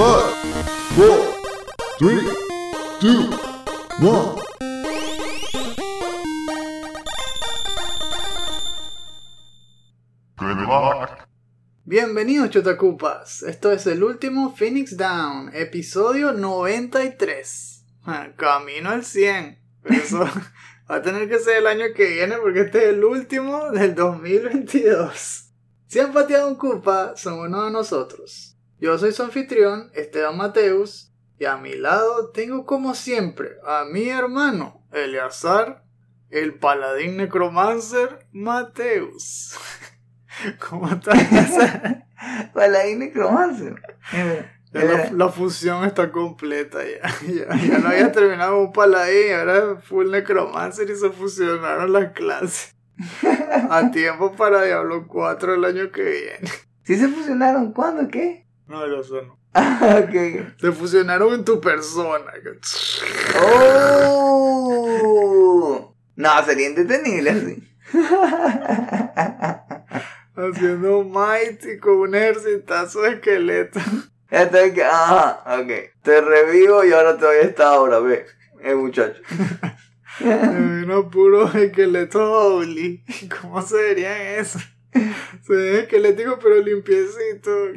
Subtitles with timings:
[0.00, 0.32] Five,
[0.96, 1.34] four,
[1.98, 2.24] three,
[3.00, 3.28] two,
[4.00, 4.40] one.
[10.38, 11.28] Good luck.
[11.84, 17.84] Bienvenidos Chotacupas, esto es el último Phoenix Down, episodio 93.
[18.06, 19.58] Ah, Camino al 100.
[19.82, 20.18] Pero eso
[20.90, 23.94] va a tener que ser el año que viene porque este es el último del
[23.94, 25.50] 2022.
[25.88, 28.49] Si han pateado un cupa, son uno de nosotros.
[28.80, 34.08] Yo soy su anfitrión, Esteban Mateus, y a mi lado tengo como siempre a mi
[34.08, 35.84] hermano, Eleazar,
[36.30, 39.54] el paladín necromancer Mateus.
[40.68, 41.18] ¿Cómo estás?
[42.54, 43.82] Paladín necromancer.
[44.72, 47.10] Ya la, la fusión está completa ya.
[47.26, 52.74] Ya, ya no había terminado un paladín, ahora full necromancer y se fusionaron las clases.
[53.70, 56.50] A tiempo para Diablo 4 el año que viene.
[56.84, 57.72] ¿Sí se fusionaron?
[57.72, 58.08] ¿Cuándo?
[58.08, 58.46] ¿Qué?
[58.70, 59.36] No, lo sé, no.
[59.52, 60.14] Ah, ok.
[60.60, 62.32] Se fusionaron en tu persona.
[63.42, 64.76] ¡Oh!
[66.14, 67.68] No, sería entretenible así.
[70.36, 73.82] Haciendo mighty con un ejércitazo de esqueletos.
[74.30, 75.72] Entonces, que, ajá, ok.
[76.02, 78.24] Te revivo y ahora te doy esta hora, ve.
[78.62, 79.20] Eh, muchacho.
[80.20, 83.04] Me vino puro esqueleto Owly.
[83.40, 84.60] ¿Cómo se verían eso?
[85.46, 87.50] Se ve esquelético pero limpiecito.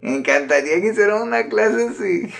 [0.00, 2.32] Me encantaría que hicieran una clase así.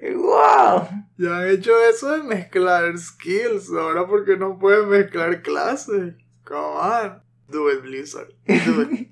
[0.14, 0.88] ¡Wow!
[1.16, 3.70] Ya han hecho eso de mezclar skills.
[3.70, 6.14] Ahora porque no pueden mezclar clases.
[6.44, 7.22] Come on.
[7.48, 8.28] Do it, Blizzard.
[8.46, 9.08] Do it.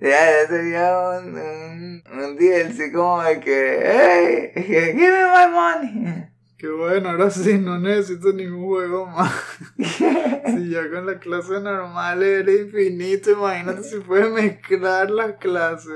[0.00, 6.31] Ya, ya sería un, un, un DLC como de que, hey, give me my money.
[6.62, 9.32] Qué bueno, ahora sí no necesito ningún juego más.
[9.76, 15.90] si ya con la clase normal era infinito, imagínate si puedes mezclar las clases.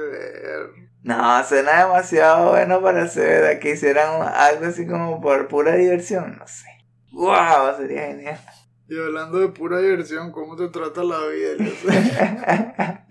[1.04, 6.36] No, suena demasiado bueno para ser verdad que hicieran algo así como por pura diversión,
[6.36, 6.66] no sé.
[7.12, 7.76] ¡Wow!
[7.78, 8.40] Sería genial.
[8.88, 11.58] Y hablando de pura diversión, ¿cómo te trata la vida?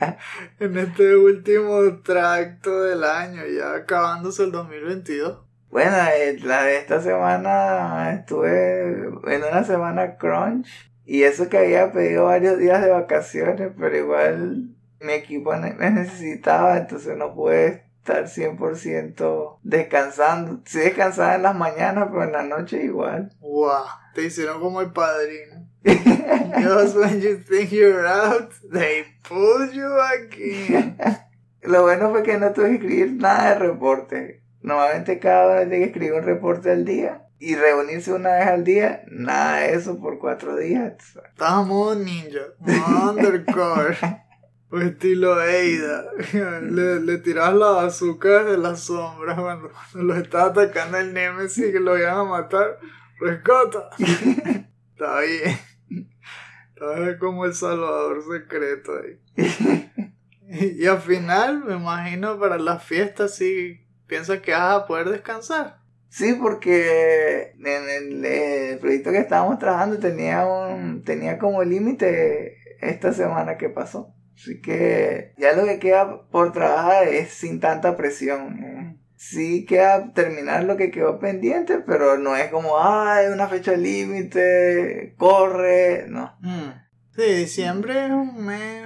[0.60, 5.45] En este último tracto del año, ya acabándose el 2022.
[5.76, 8.92] Bueno, eh, la de esta semana estuve
[9.28, 10.70] en una semana crunch
[11.04, 14.70] y eso que había pedido varios días de vacaciones, pero igual
[15.02, 20.62] mi equipo me necesitaba, entonces no pude estar 100% descansando.
[20.64, 23.34] Sí descansaba en las mañanas, pero en la noche igual.
[23.42, 23.84] ¡Wow!
[24.14, 25.68] Te hicieron como el padrino.
[25.84, 30.96] Just when you think you're out, they pull you back in.
[31.64, 34.45] Lo bueno fue que no tuve que escribir nada de reporte.
[34.66, 38.64] Normalmente cada uno tiene que escribir un reporte al día y reunirse una vez al
[38.64, 39.04] día.
[39.12, 40.94] Nada de eso por cuatro días.
[41.30, 42.40] Estamos ninja,
[43.08, 43.96] undercover.
[44.72, 46.06] O estilo Eida.
[46.64, 51.72] Le, le tirabas la bazooka desde las sombras cuando, cuando lo estaba atacando el Nemesis
[51.72, 52.80] que lo iban a matar.
[53.20, 53.92] ¡Rescata!
[54.00, 55.60] Está bien.
[56.70, 59.20] Estaba como el salvador secreto ahí.
[60.48, 65.10] Y, y al final, me imagino, para las fiestas sí piensas que vas a poder
[65.10, 65.80] descansar.
[66.10, 73.12] Sí, porque en el, el proyecto que estábamos trabajando tenía un tenía como límite esta
[73.12, 74.14] semana que pasó.
[74.36, 78.64] Así que ya lo que queda por trabajar es sin tanta presión.
[78.64, 78.98] ¿eh?
[79.16, 85.16] Sí queda terminar lo que quedó pendiente, pero no es como, ay, una fecha límite,
[85.18, 86.38] corre, no.
[87.16, 88.84] Sí, diciembre es un mes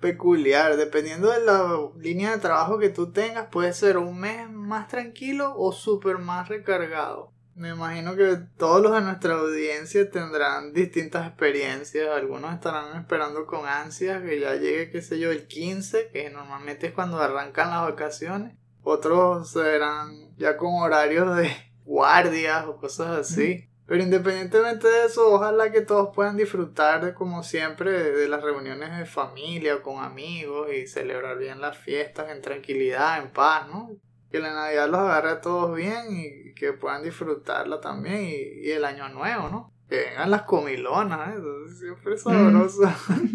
[0.00, 0.76] peculiar.
[0.76, 5.54] Dependiendo de la línea de trabajo que tú tengas, puede ser un mes más tranquilo
[5.56, 7.32] o súper más recargado.
[7.54, 12.08] Me imagino que todos los de nuestra audiencia tendrán distintas experiencias.
[12.08, 16.86] Algunos estarán esperando con ansias que ya llegue, qué sé yo, el 15, que normalmente
[16.86, 18.56] es cuando arrancan las vacaciones.
[18.84, 21.50] Otros serán ya con horarios de
[21.84, 23.68] guardias o cosas así.
[23.88, 28.98] Pero independientemente de eso, ojalá que todos puedan disfrutar de, como siempre de, las reuniones
[28.98, 33.96] de familia o con amigos y celebrar bien las fiestas en tranquilidad, en paz, ¿no?
[34.30, 38.72] Que la Navidad los agarre a todos bien y que puedan disfrutarla también y, y
[38.72, 39.72] el año nuevo, ¿no?
[39.88, 41.38] Que vengan las comilonas, ¿eh?
[41.38, 42.82] Eso siempre es sabroso.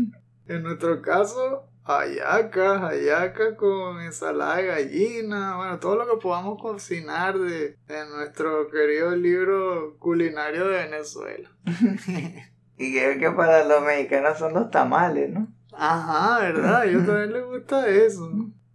[0.47, 7.37] en nuestro caso, hallacas, hallacas con ensalada de gallina, bueno, todo lo que podamos cocinar
[7.37, 11.49] de, de nuestro querido libro culinario de Venezuela.
[12.75, 15.47] Y creo que para los mexicanos son los tamales, ¿no?
[15.73, 16.77] Ajá, ¿verdad?
[16.77, 18.29] A ellos también les gusta eso.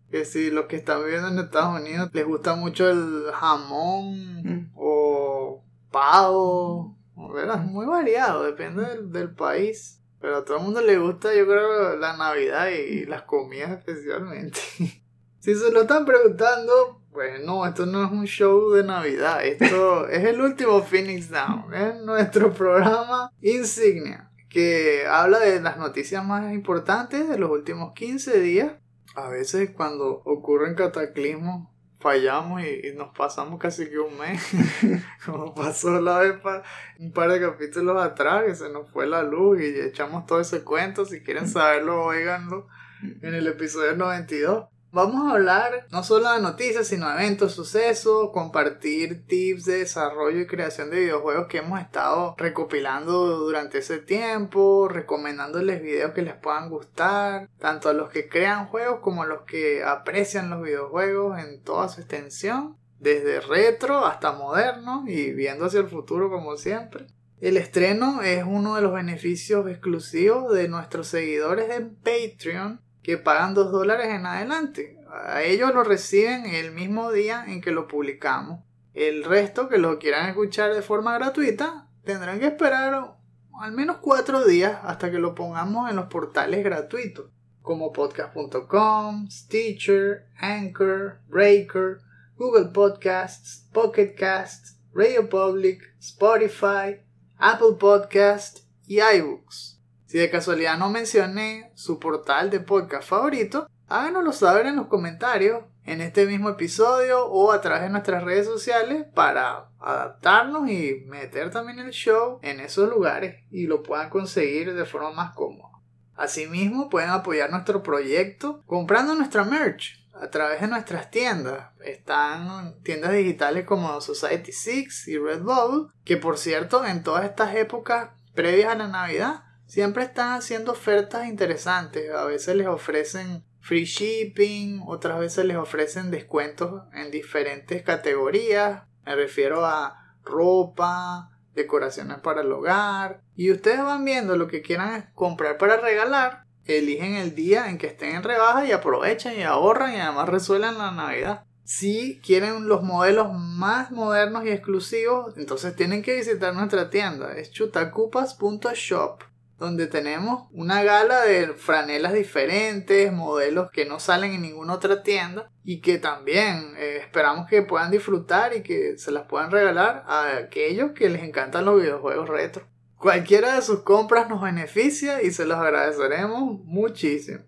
[0.09, 4.71] Que si los que están viviendo en Estados Unidos les gusta mucho el jamón Mm.
[4.77, 6.97] o pavo,
[7.35, 7.59] ¿verdad?
[7.59, 9.98] Muy variado, depende del, del país.
[10.21, 14.61] Pero a todo el mundo le gusta, yo creo, la Navidad y las comidas especialmente.
[15.41, 19.43] Si se lo están preguntando, pues no, esto no es un show de Navidad.
[19.45, 21.73] Esto es el último Phoenix Down.
[21.73, 28.41] Es nuestro programa insignia que habla de las noticias más importantes de los últimos 15
[28.41, 28.73] días.
[29.15, 31.69] A veces cuando ocurren cataclismos
[31.99, 34.41] fallamos y, nos pasamos casi que un mes,
[35.27, 36.63] como pasó la vez pa,
[36.99, 40.63] un par de capítulos atrás, que se nos fue la luz y echamos todo ese
[40.63, 42.69] cuento, si quieren saberlo, oiganlo
[43.03, 44.67] en el episodio 92.
[44.91, 50.41] Vamos a hablar no solo de noticias, sino de eventos, sucesos, compartir tips de desarrollo
[50.41, 56.37] y creación de videojuegos que hemos estado recopilando durante ese tiempo, recomendándoles videos que les
[56.37, 61.39] puedan gustar, tanto a los que crean juegos como a los que aprecian los videojuegos
[61.39, 67.09] en toda su extensión, desde retro hasta moderno y viendo hacia el futuro como siempre.
[67.43, 73.55] El estreno es uno de los beneficios exclusivos de nuestros seguidores en Patreon que pagan
[73.55, 74.99] 2 dólares en adelante.
[75.11, 78.61] A ellos lo reciben el mismo día en que lo publicamos.
[78.93, 83.17] El resto que lo quieran escuchar de forma gratuita tendrán que esperar
[83.63, 87.31] al menos 4 días hasta que lo pongamos en los portales gratuitos
[87.63, 92.01] como podcast.com, Stitcher, Anchor, Breaker,
[92.37, 97.01] Google Podcasts, Pocket Casts, Radio Public, Spotify,
[97.39, 99.78] Apple Podcasts y iBooks.
[100.09, 105.65] Si de casualidad no mencioné su portal de podcast favorito, háganoslo saber en los comentarios
[105.85, 111.51] en este mismo episodio o a través de nuestras redes sociales para adaptarnos y meter
[111.51, 115.79] también el show en esos lugares y lo puedan conseguir de forma más cómoda.
[116.17, 121.67] Asimismo, pueden apoyar nuestro proyecto comprando nuestra merch a través de nuestras tiendas.
[121.85, 128.09] Están tiendas digitales como Society 6 y Redbubble, que por cierto, en todas estas épocas
[128.35, 132.11] previas a la Navidad, siempre están haciendo ofertas interesantes.
[132.11, 138.83] A veces les ofrecen free shipping, otras veces les ofrecen descuentos en diferentes categorías.
[139.05, 143.21] Me refiero a ropa, decoraciones para el hogar.
[143.37, 146.45] Y ustedes van viendo lo que quieran comprar para regalar.
[146.65, 150.79] Eligen el día en que estén en rebaja y aprovechan y ahorran y además resuelven
[150.79, 151.45] la Navidad.
[151.65, 157.35] Si quieren los modelos más modernos y exclusivos, entonces tienen que visitar nuestra tienda.
[157.37, 159.28] Es chutacupas.shop
[159.59, 165.51] donde tenemos una gala de franelas diferentes, modelos que no salen en ninguna otra tienda
[165.65, 170.37] y que también eh, esperamos que puedan disfrutar y que se las puedan regalar a
[170.37, 172.67] aquellos que les encantan los videojuegos retro.
[172.97, 177.45] Cualquiera de sus compras nos beneficia y se los agradeceremos muchísimo.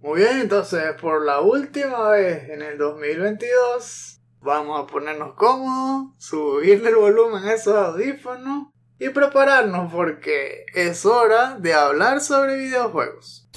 [0.00, 6.90] Muy bien, entonces por la última vez en el 2022 vamos a ponernos cómodos, subirle
[6.90, 13.48] el volumen a esos audífonos y prepararnos porque es hora de hablar sobre videojuegos.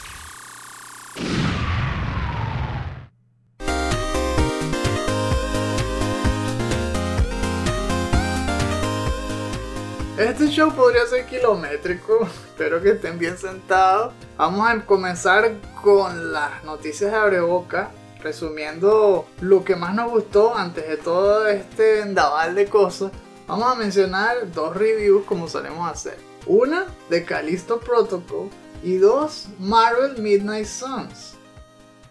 [10.17, 14.15] Este show podría ser kilométrico, espero que estén bien sentados.
[14.35, 15.51] Vamos a comenzar
[15.83, 17.91] con las noticias de Abreboca,
[18.23, 23.11] resumiendo lo que más nos gustó antes de todo este vendaval de cosas.
[23.47, 26.17] Vamos a mencionar dos reviews como solemos hacer.
[26.47, 28.49] Una de Callisto Protocol
[28.83, 31.35] y dos Marvel Midnight Suns.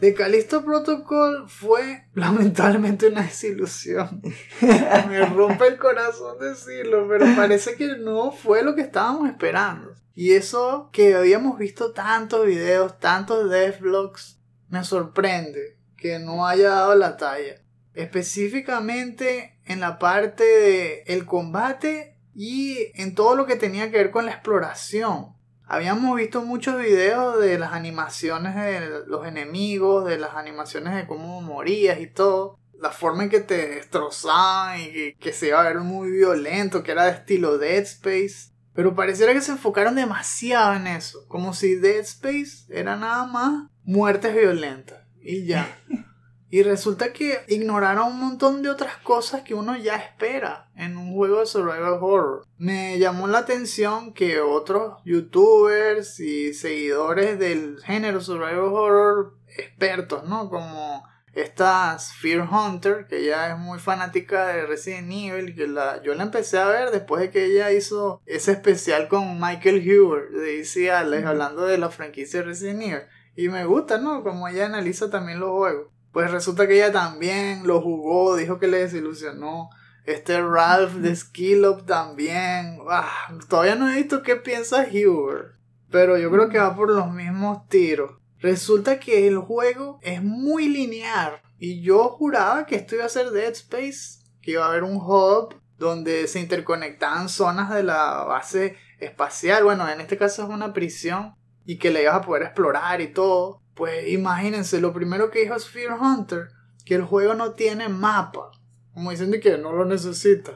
[0.01, 4.23] De Callisto Protocol fue lamentablemente una desilusión.
[4.63, 9.93] Me rompe el corazón decirlo, pero parece que no fue lo que estábamos esperando.
[10.15, 14.39] Y eso que habíamos visto tantos videos, tantos devlogs,
[14.71, 17.61] me sorprende que no haya dado la talla
[17.97, 24.11] específicamente en la parte de el combate y en todo lo que tenía que ver
[24.11, 25.35] con la exploración.
[25.69, 31.41] Habíamos visto muchos videos de las animaciones de los enemigos, de las animaciones de cómo
[31.41, 32.59] morías y todo.
[32.79, 36.93] La forma en que te destrozaban y que, se iba a ver muy violento, que
[36.93, 38.53] era de estilo Dead Space.
[38.75, 41.27] Pero pareciera que se enfocaron demasiado en eso.
[41.27, 45.03] Como si Dead Space era nada más muertes violentas.
[45.21, 45.67] Y ya.
[46.49, 51.13] Y resulta que ignoraron un montón de otras cosas que uno ya espera en un
[51.13, 52.47] juego de survival horror.
[52.57, 60.49] Me llamó la atención que otros youtubers y seguidores del género survival horror, expertos, ¿no?
[60.49, 61.03] Como
[61.37, 66.23] esta Fear Hunter, que ya es muy fanática de Resident Evil, que la, yo la
[66.23, 70.91] empecé a ver después de que ella hizo ese especial con Michael Huber de DC
[70.91, 73.03] hablando de la franquicia Resident Evil.
[73.37, 74.23] Y me gusta, ¿no?
[74.23, 75.89] Como ella analiza también los juegos.
[76.17, 79.69] Pues resulta que ella también lo jugó, dijo que le desilusionó.
[80.07, 82.79] Este Ralph de Skill Up también.
[82.89, 85.59] Ah, todavía no he visto qué piensa Hubert.
[85.91, 88.13] Pero yo creo que va por los mismos tiros.
[88.39, 91.43] Resulta que el juego es muy lineal.
[91.59, 94.97] Y yo juraba que esto iba a ser Dead Space, que iba a haber un
[94.97, 99.65] hub donde se interconectaban zonas de la base espacial.
[99.65, 101.35] Bueno, en este caso es una prisión
[101.67, 103.61] y que le ibas a poder explorar y todo.
[103.77, 106.49] Pues imagínense, lo primero que dijo Sphere Hunter,
[106.87, 108.51] que el juego no tiene mapa.
[108.95, 110.53] Como dicen de que no lo necesita.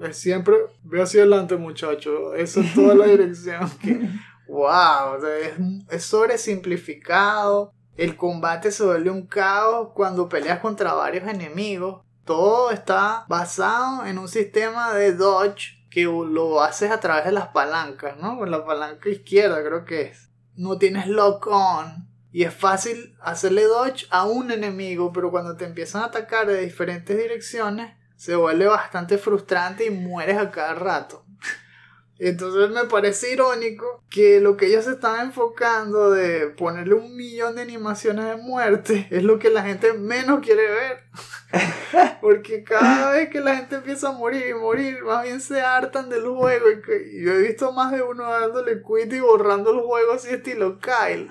[0.00, 2.34] Es siempre ve hacia adelante, muchacho.
[2.34, 3.70] Eso es toda la dirección.
[3.82, 4.08] Que,
[4.48, 5.52] wow, es,
[5.90, 7.74] es sobresimplificado.
[7.98, 12.02] El combate se vuelve un caos cuando peleas contra varios enemigos.
[12.24, 17.48] Todo está basado en un sistema de dodge que lo haces a través de las
[17.48, 18.38] palancas, ¿no?
[18.38, 20.30] Con la palanca izquierda creo que es.
[20.54, 22.07] No tienes lock on.
[22.30, 26.60] Y es fácil hacerle dodge a un enemigo, pero cuando te empiezan a atacar de
[26.60, 31.24] diferentes direcciones, se vuelve bastante frustrante y mueres a cada rato.
[32.18, 37.54] Entonces me parece irónico que lo que ellos se están enfocando de ponerle un millón
[37.54, 41.04] de animaciones de muerte es lo que la gente menos quiere ver.
[42.20, 46.10] Porque cada vez que la gente empieza a morir y morir, más bien se hartan
[46.10, 46.66] del juego.
[46.70, 50.78] Y yo he visto más de uno dándole quit y borrando el juego así estilo
[50.78, 51.30] Kyle.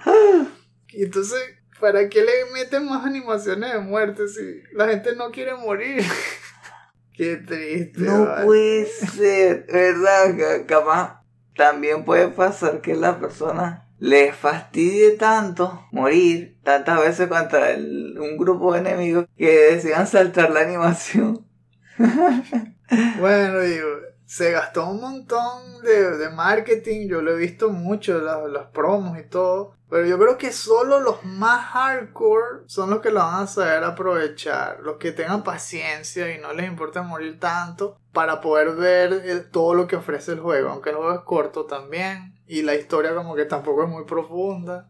[0.97, 1.39] Y entonces,
[1.79, 6.03] ¿para qué le meten más animaciones de muerte si la gente no quiere morir?
[7.13, 8.01] Qué triste.
[8.01, 10.65] No puede ser, ¿verdad?
[10.65, 11.21] Capaz
[11.55, 18.73] también puede pasar que la persona le fastidie tanto morir tantas veces contra un grupo
[18.73, 21.45] de enemigos que decidan saltar la animación.
[23.19, 23.87] bueno, digo,
[24.27, 29.77] se gastó un montón de, marketing, yo lo he visto mucho, los promos y todo,
[29.89, 33.85] pero yo creo que solo los más hardcore son los que lo van a saber
[33.85, 39.73] aprovechar, los que tengan paciencia y no les importa morir tanto para poder ver todo
[39.73, 43.33] lo que ofrece el juego, aunque el juego es corto también y la historia como
[43.33, 44.89] que tampoco es muy profunda.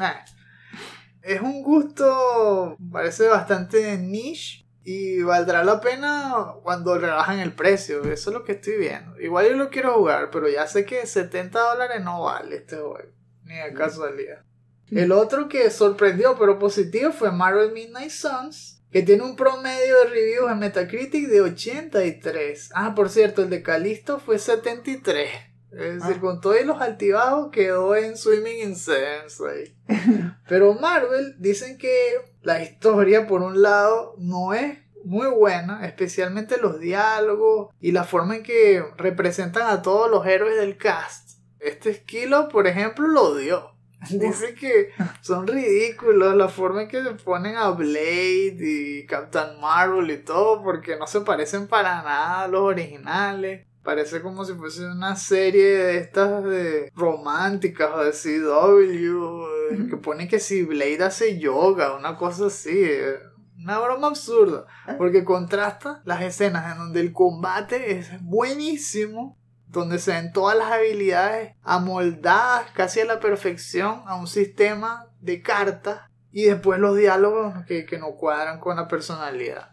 [0.00, 8.02] Eh, es un gusto, parece bastante niche, y valdrá la pena cuando rebajan el precio.
[8.04, 9.18] Eso es lo que estoy viendo.
[9.20, 13.10] Igual yo lo quiero jugar, pero ya sé que 70 dólares no vale este juego.
[13.44, 14.42] Ni de casualidad.
[14.90, 18.80] El otro que sorprendió pero positivo fue Marvel Midnight Suns.
[18.90, 22.70] Que tiene un promedio de reviews en Metacritic de 83.
[22.74, 25.30] Ah, por cierto, el de Calisto fue 73.
[25.70, 26.20] Es decir, ah.
[26.20, 29.74] con todos los altibajos quedó en Swimming in Sense
[30.48, 36.78] Pero Marvel dicen que la historia, por un lado, no es muy buena, especialmente los
[36.78, 41.38] diálogos y la forma en que representan a todos los héroes del cast.
[41.58, 43.72] Este esquilo, por ejemplo, lo dio.
[44.10, 50.10] Dice que son ridículos la forma en que se ponen a Blade y Captain Marvel
[50.10, 53.66] y todo, porque no se parecen para nada a los originales.
[53.82, 60.28] Parece como si fuese una serie de estas de románticas o de CW que pone
[60.28, 62.70] que si Blade hace yoga, una cosa así.
[62.72, 63.18] Eh,
[63.58, 64.66] una broma absurda.
[64.86, 64.94] Ah.
[64.98, 69.36] Porque contrasta las escenas en donde el combate es buenísimo.
[69.66, 75.40] Donde se ven todas las habilidades amoldadas casi a la perfección a un sistema de
[75.40, 76.02] cartas.
[76.30, 79.71] Y después los diálogos que, que no cuadran con la personalidad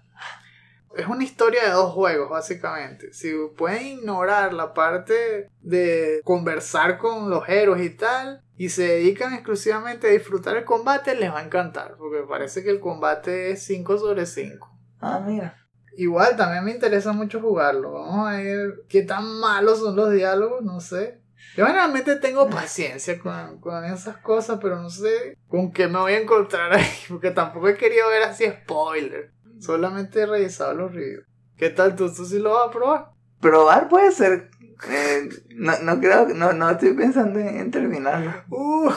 [0.95, 3.13] es una historia de dos juegos, básicamente.
[3.13, 9.33] Si pueden ignorar la parte de conversar con los héroes y tal, y se dedican
[9.33, 13.63] exclusivamente a disfrutar el combate, les va a encantar, porque parece que el combate es
[13.63, 14.69] 5 sobre 5.
[14.99, 15.55] Ah, mira.
[15.95, 17.93] Igual, también me interesa mucho jugarlo.
[17.93, 21.21] Vamos a ver qué tan malos son los diálogos, no sé.
[21.55, 26.13] Yo generalmente tengo paciencia con, con, esas cosas, pero no sé con qué me voy
[26.13, 29.31] a encontrar ahí, porque tampoco he querido ver así spoiler.
[29.59, 31.25] Solamente he revisado los reviews.
[31.57, 32.11] ¿Qué tal tú?
[32.13, 33.11] ¿Tú sí lo vas a probar?
[33.41, 34.49] Probar puede ser.
[34.89, 38.31] Eh, no, no creo, no, no estoy pensando en, terminarlo.
[38.49, 38.89] Uh,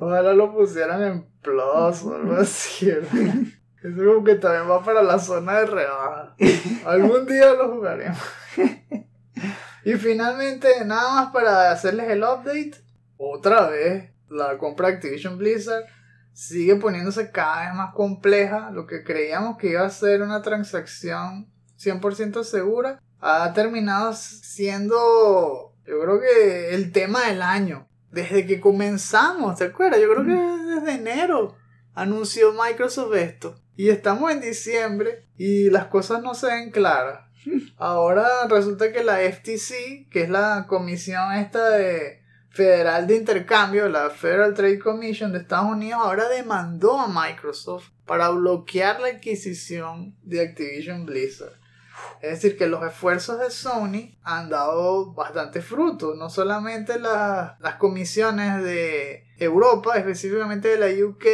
[0.00, 2.90] ojalá lo pusieran en Plus o algo así.
[3.82, 6.34] Eso como que también va para la zona de rebaja.
[6.84, 8.18] Algún día lo jugaremos.
[9.84, 12.72] y finalmente, nada más para hacerles el update.
[13.18, 15.84] Otra vez, la compra Activision Blizzard
[16.38, 18.70] sigue poniéndose cada vez más compleja.
[18.70, 26.00] Lo que creíamos que iba a ser una transacción 100% segura ha terminado siendo, yo
[26.00, 27.88] creo que el tema del año.
[28.12, 30.00] Desde que comenzamos, ¿te acuerdas?
[30.00, 30.76] Yo creo que mm.
[30.76, 31.56] desde enero
[31.92, 33.60] anunció Microsoft esto.
[33.74, 37.20] Y estamos en diciembre y las cosas no se ven claras.
[37.76, 42.17] Ahora resulta que la FTC, que es la comisión esta de
[42.50, 48.30] Federal de Intercambio, la Federal Trade Commission de Estados Unidos, ahora demandó a Microsoft para
[48.30, 51.58] bloquear la adquisición de Activision Blizzard.
[52.20, 56.14] Es decir, que los esfuerzos de Sony han dado bastante fruto.
[56.14, 61.24] No solamente las comisiones de Europa, específicamente de la UK,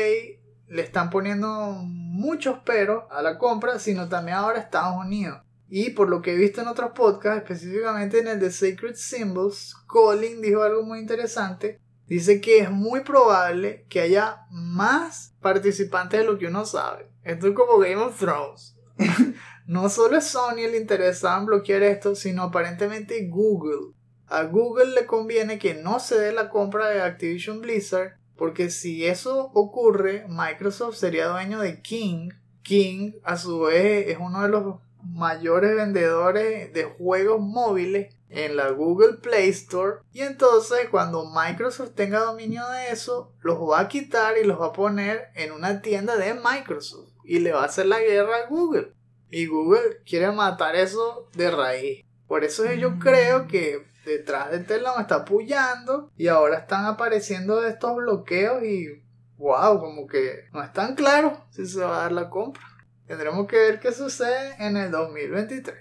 [0.68, 1.48] le están poniendo
[1.82, 5.40] muchos peros a la compra, sino también ahora Estados Unidos.
[5.76, 9.74] Y por lo que he visto en otros podcasts, específicamente en el de Sacred Symbols,
[9.88, 11.80] Colin dijo algo muy interesante.
[12.06, 17.10] Dice que es muy probable que haya más participantes de lo que uno sabe.
[17.24, 18.76] Esto es como Game of Thrones.
[19.66, 23.94] no solo es Sony el interesado en bloquear esto, sino aparentemente Google.
[24.28, 29.04] A Google le conviene que no se dé la compra de Activision Blizzard, porque si
[29.06, 32.28] eso ocurre, Microsoft sería dueño de King.
[32.62, 38.70] King, a su vez, es uno de los mayores vendedores de juegos móviles en la
[38.70, 39.98] Google Play Store.
[40.12, 44.66] Y entonces cuando Microsoft tenga dominio de eso los va a quitar y los va
[44.66, 47.10] a poner en una tienda de Microsoft.
[47.24, 48.92] Y le va a hacer la guerra a Google.
[49.30, 52.04] Y Google quiere matar eso de raíz.
[52.26, 57.96] Por eso yo creo que detrás de Telam está apoyando y ahora están apareciendo estos
[57.96, 59.02] bloqueos y
[59.38, 62.62] wow como que no es tan claro si se va a dar la compra
[63.06, 65.76] Tendremos que ver qué sucede en el 2023.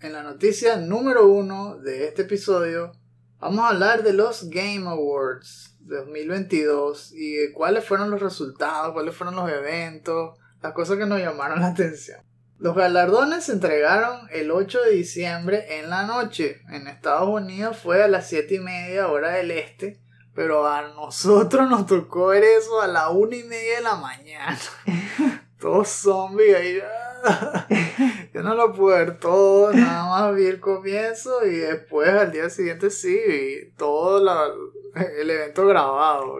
[0.00, 2.92] En la noticia número uno de este episodio,
[3.40, 9.34] vamos a hablar de los Game Awards 2022 y cuáles fueron los resultados, cuáles fueron
[9.34, 12.20] los eventos, las cosas que nos llamaron la atención.
[12.58, 16.62] Los galardones se entregaron el 8 de diciembre en la noche.
[16.70, 20.00] En Estados Unidos fue a las 7 y media hora del este.
[20.34, 24.58] Pero a nosotros nos tocó ver eso a la 1 y media de la mañana.
[25.64, 26.82] todos zombies ahí.
[28.34, 32.50] Yo no lo pude ver todo, nada más vi el comienzo y después al día
[32.50, 34.18] siguiente sí, vi todo
[34.94, 36.36] el evento grabado.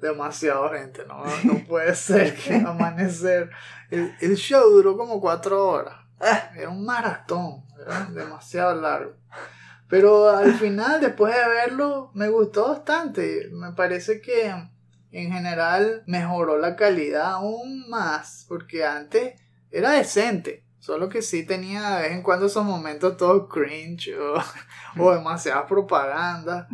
[0.00, 3.50] Demasiado gente, no, no puede ser que amanecer.
[3.90, 5.96] El, el show duró como cuatro horas.
[6.56, 9.12] Era un maratón, era demasiado largo.
[9.90, 13.50] Pero al final, después de verlo, me gustó bastante.
[13.52, 14.50] Me parece que
[15.14, 21.96] en general mejoró la calidad aún más, porque antes era decente, solo que sí tenía
[21.96, 24.34] de vez en cuando esos momentos todos cringe o,
[24.98, 26.68] o demasiada propaganda.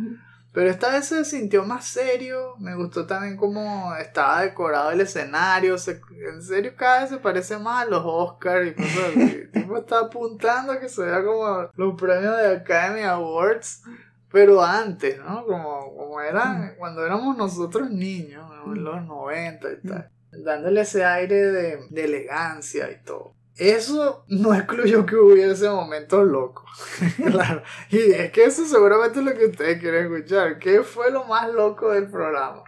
[0.53, 5.75] Pero esta vez se sintió más serio, me gustó también cómo estaba decorado el escenario,
[5.75, 9.21] en serio cada vez se parece más a los Oscars y cosas así.
[9.21, 13.83] El tipo está apuntando a que se vea como los premios de Academy Awards
[14.31, 15.45] pero antes, ¿no?
[15.45, 21.35] Como, como era cuando éramos nosotros niños, en los 90 y tal, dándole ese aire
[21.35, 23.35] de, de elegancia y todo.
[23.57, 26.69] Eso no excluyó que hubiese momentos locos.
[27.17, 27.63] claro.
[27.89, 30.57] Y es que eso seguramente es lo que ustedes quieren escuchar.
[30.59, 32.63] ¿Qué fue lo más loco del programa?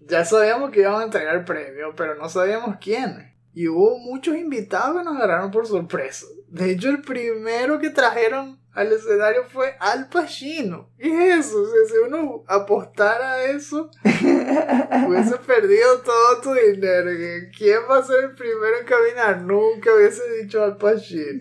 [0.00, 3.34] Ya sabíamos que íbamos a entregar el premio, pero no sabíamos quiénes.
[3.52, 6.26] Y hubo muchos invitados que nos agarraron por sorpresa.
[6.48, 10.90] De hecho, el primero que trajeron al escenario fue Al Pacino.
[10.98, 11.64] ¿Qué es eso?
[11.64, 17.10] si uno apostara a eso, hubiese perdido todo tu dinero.
[17.56, 19.40] ¿Quién va a ser el primero en caminar?
[19.40, 21.40] Nunca hubiese dicho Al Pacino.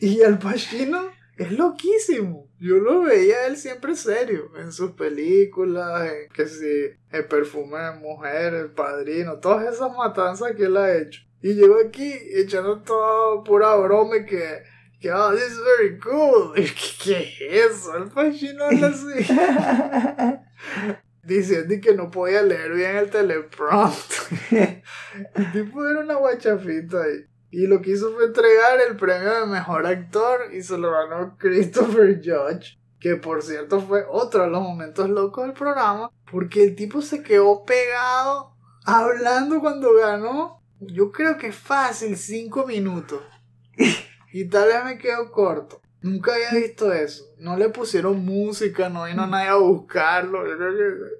[0.00, 2.50] Y Al Pacino es loquísimo.
[2.58, 7.92] Yo lo veía él siempre serio en sus películas, en que si el perfume de
[8.00, 11.20] mujer, el padrino, todas esas matanzas que él ha hecho.
[11.40, 14.73] Y llegó aquí echando toda pura broma y que
[15.10, 16.54] oh, this is very cool.
[16.54, 17.96] ¿Qué, es eso?
[17.96, 19.26] El Pacino habla así.
[21.22, 24.82] Diciendo que no podía leer bien el teleprompter.
[25.34, 27.24] el tipo era una guachafita ahí.
[27.50, 31.36] Y lo que hizo fue entregar el premio de mejor actor y se lo ganó
[31.38, 32.78] Christopher Judge.
[32.98, 36.10] Que por cierto fue otro de los momentos locos del programa.
[36.30, 40.60] Porque el tipo se quedó pegado hablando cuando ganó.
[40.80, 43.20] Yo creo que fácil, 5 minutos.
[44.34, 45.80] Y tal vez me quedo corto.
[46.02, 47.32] Nunca había visto eso.
[47.38, 50.42] No le pusieron música, no vino nadie a buscarlo.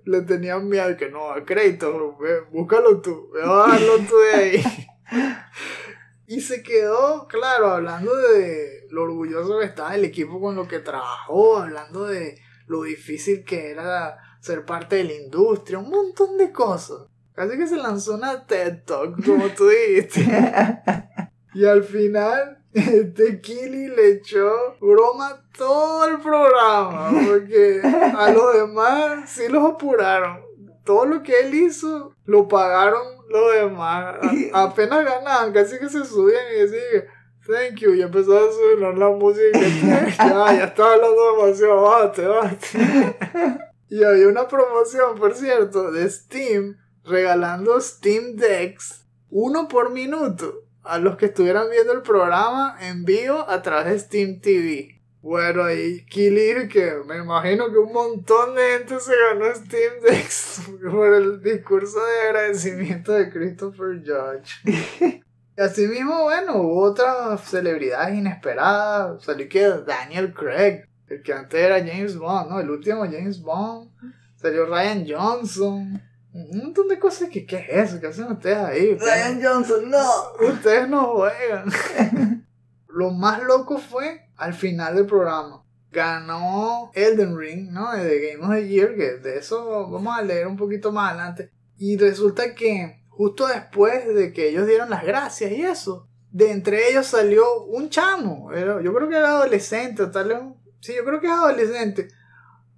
[0.05, 2.18] Le tenían miedo que no, a crédito,
[2.50, 4.64] búscalo tú, ve a bajarlo tú de ahí.
[6.27, 10.81] y se quedó, claro, hablando de lo orgulloso que estaba el equipo con lo que
[10.81, 16.50] trabajó, hablando de lo difícil que era ser parte de la industria, un montón de
[16.50, 17.07] cosas.
[17.33, 20.27] Casi que se lanzó una TED Talk, como tú dijiste.
[21.55, 22.63] y al final
[22.94, 30.42] este Kili le echó broma todo el programa, porque a los demás sí los apuraron.
[30.84, 34.16] Todo lo que él hizo lo pagaron los demás.
[34.52, 37.04] apenas ganaban, casi que se subían y decían,
[37.46, 39.60] thank you, y empezó a subir la música.
[40.18, 43.58] ya, ya estaba hablando demasiado, bate, bate.
[43.88, 50.99] y había una promoción, por cierto, de Steam regalando Steam Decks, uno por minuto a
[50.99, 55.01] los que estuvieran viendo el programa en vivo a través de Steam TV.
[55.23, 60.70] Bueno, ahí Kili que me imagino que un montón de gente se ganó Steam Decks
[60.90, 65.23] por el discurso de agradecimiento de Christopher Judge.
[65.57, 69.23] Y asimismo, bueno, hubo otras celebridades inesperadas.
[69.23, 72.59] Salió que Daniel Craig, el que antes era James Bond, ¿no?
[72.59, 73.88] El último James Bond.
[74.35, 76.03] Salió Ryan Johnson.
[76.35, 78.01] Un montón de cosas que, ¿qué es eso?
[78.01, 78.92] ¿Qué hacen ustedes ahí?
[78.92, 80.11] Ustedes- Ryan Johnson, no.
[80.53, 81.64] Ustedes no juegan.
[82.88, 85.64] Lo más loco fue al final del programa.
[85.92, 87.92] Ganó Elden Ring, ¿no?
[87.92, 91.51] De Game of the Year, que de eso vamos a leer un poquito más adelante.
[91.77, 96.90] Y resulta que justo después de que ellos dieron las gracias y eso, de entre
[96.90, 98.51] ellos salió un chamo.
[98.83, 100.38] Yo creo que era adolescente, o tal vez.
[100.81, 102.09] Sí, yo creo que es adolescente.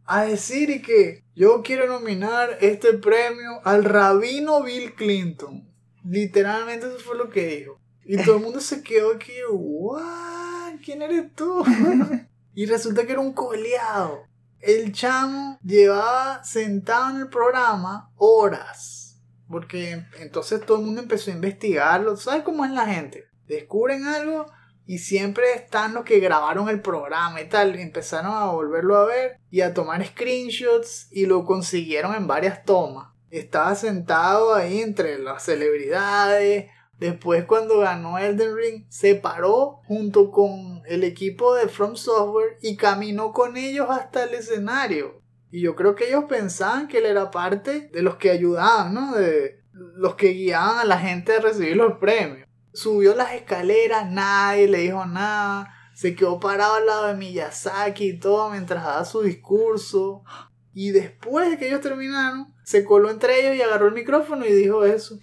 [0.07, 5.69] A decir y que yo quiero nominar este premio al rabino Bill Clinton.
[6.05, 7.81] Literalmente eso fue lo que dijo.
[8.05, 10.75] Y todo el mundo se quedó aquí, ¿what?
[10.85, 11.65] ¿Quién eres tú?
[12.55, 14.23] y resulta que era un coleado.
[14.61, 19.21] El chamo llevaba sentado en el programa horas.
[19.49, 22.17] Porque entonces todo el mundo empezó a investigarlo.
[22.17, 23.25] ¿Sabes cómo es la gente?
[23.47, 24.47] Descubren algo
[24.87, 27.75] y siempre están los que grabaron el programa y tal.
[27.77, 33.09] Empezaron a volverlo a ver y a tomar screenshots y lo consiguieron en varias tomas.
[33.31, 36.71] Estaba sentado ahí entre las celebridades.
[36.99, 42.77] Después cuando ganó Elden Ring se paró junto con el equipo de From Software y
[42.77, 45.21] caminó con ellos hasta el escenario.
[45.51, 49.15] Y yo creo que ellos pensaban que él era parte de los que ayudaban, ¿no?
[49.15, 52.46] De los que guiaban a la gente a recibir los premios.
[52.77, 55.73] Subió las escaleras, nadie le dijo nada.
[55.95, 60.23] Se quedó parado al lado de Miyazaki y todo mientras daba su discurso.
[60.75, 64.53] Y después de que ellos terminaron, se coló entre ellos y agarró el micrófono y
[64.53, 65.19] dijo eso.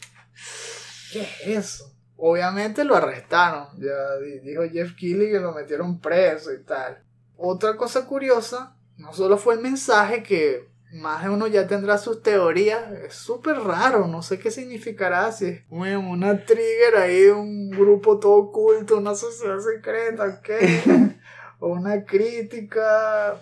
[1.12, 1.94] ¿Qué es eso?
[2.18, 3.68] Obviamente lo arrestaron.
[3.80, 7.04] Ya di- dijo Jeff Keighley que lo metieron preso y tal.
[7.38, 12.22] Otra cosa curiosa, no solo fue el mensaje que más de uno ya tendrá sus
[12.22, 12.92] teorías.
[12.92, 15.32] Es súper raro, no sé qué significará.
[15.32, 20.58] Si es un- una trigger ahí, un grupo todo oculto, una sociedad secreta, ¿qué?
[21.60, 23.42] o una crítica,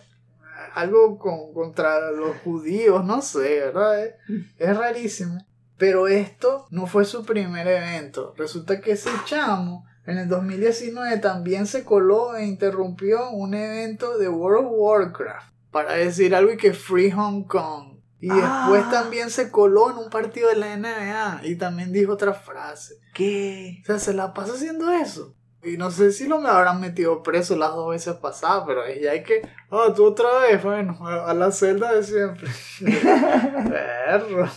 [0.73, 4.05] algo con- contra los judíos, no sé, ¿verdad?
[4.05, 4.15] Es,
[4.57, 5.37] es rarísimo.
[5.77, 8.33] Pero esto no fue su primer evento.
[8.37, 14.29] Resulta que ese chamo en el 2019 también se coló e interrumpió un evento de
[14.29, 17.99] World of Warcraft para decir algo y que Free Hong Kong.
[18.19, 18.67] Y Ah.
[18.69, 22.95] después también se coló en un partido de la NBA y también dijo otra frase.
[23.13, 23.79] ¿Qué?
[23.83, 25.35] O sea, se la pasa haciendo eso.
[25.63, 29.11] Y no sé si lo me habrán metido preso las dos veces pasadas, pero ya
[29.11, 29.41] hay que.
[29.69, 32.47] Oh, tú otra vez, bueno, a a la celda de siempre.
[33.69, 34.49] Perro.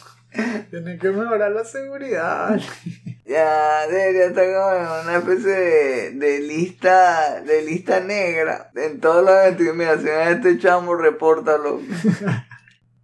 [0.70, 2.58] Tiene que mejorar la seguridad.
[3.26, 9.24] Ya debería estar como en una especie de, de lista de lista negra en todos
[9.24, 9.74] los eventos.
[9.74, 11.80] Mira, si ven a este chamo, repórtalo.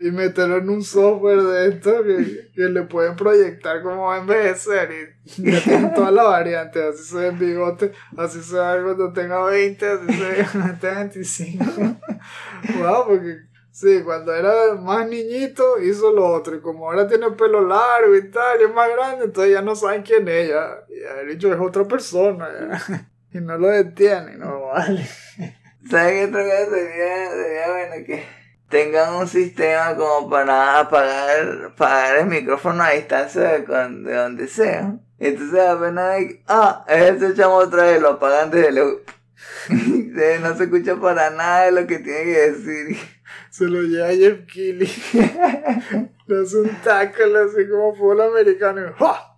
[0.03, 4.21] Y meterlo en un software de esto que, que le pueden proyectar cómo va a
[4.21, 4.89] envejecer.
[5.37, 6.83] Y ya tienen todas las variantes.
[6.83, 10.75] Así se ve el bigote, así se ve cuando tenga 20, así se ve cuando
[10.81, 11.65] tenga 25.
[12.79, 13.50] wow, porque
[13.81, 16.55] sí, cuando era más niñito hizo lo otro.
[16.57, 19.75] Y como ahora tiene pelo largo y tal, y es más grande, entonces ya no
[19.75, 20.49] saben quién es.
[20.49, 22.49] Ya, ya el dicho es otra persona.
[22.89, 23.07] ya.
[23.33, 25.07] Y no lo detienen, no vale.
[25.89, 28.25] ¿Sabes qué otra cosa sería, sería bueno que
[28.69, 34.49] tengan un sistema como para apagar, apagar el micrófono a distancia de, con- de donde
[34.49, 34.97] sea?
[35.21, 38.83] Entonces apenas hay, ah, es ese chamo otra vez, lo apagan desde.
[39.69, 42.97] Se- no se escucha para nada de lo que tiene que decir.
[43.51, 44.89] Se lo lleva Jeff Keighley.
[46.27, 48.81] Le hace un tackle así como fútbol americano.
[48.81, 49.37] y ¡ja!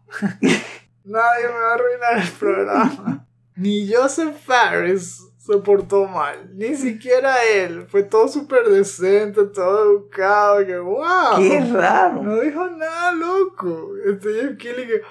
[1.04, 3.26] Nadie me va a arruinar el programa.
[3.56, 6.50] Ni Joseph Farris se portó mal.
[6.54, 7.86] Ni siquiera él.
[7.88, 10.64] Fue todo súper decente, todo educado.
[10.66, 11.38] Que wow.
[11.38, 12.22] Qué raro.
[12.22, 13.92] No dijo nada loco.
[14.06, 15.02] Este Jeff Keighley que.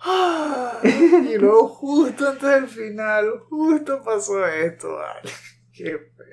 [0.00, 0.78] ¡ah!
[0.82, 5.30] Y luego justo antes del final, justo pasó esto, vale.
[5.72, 6.26] Qué feo.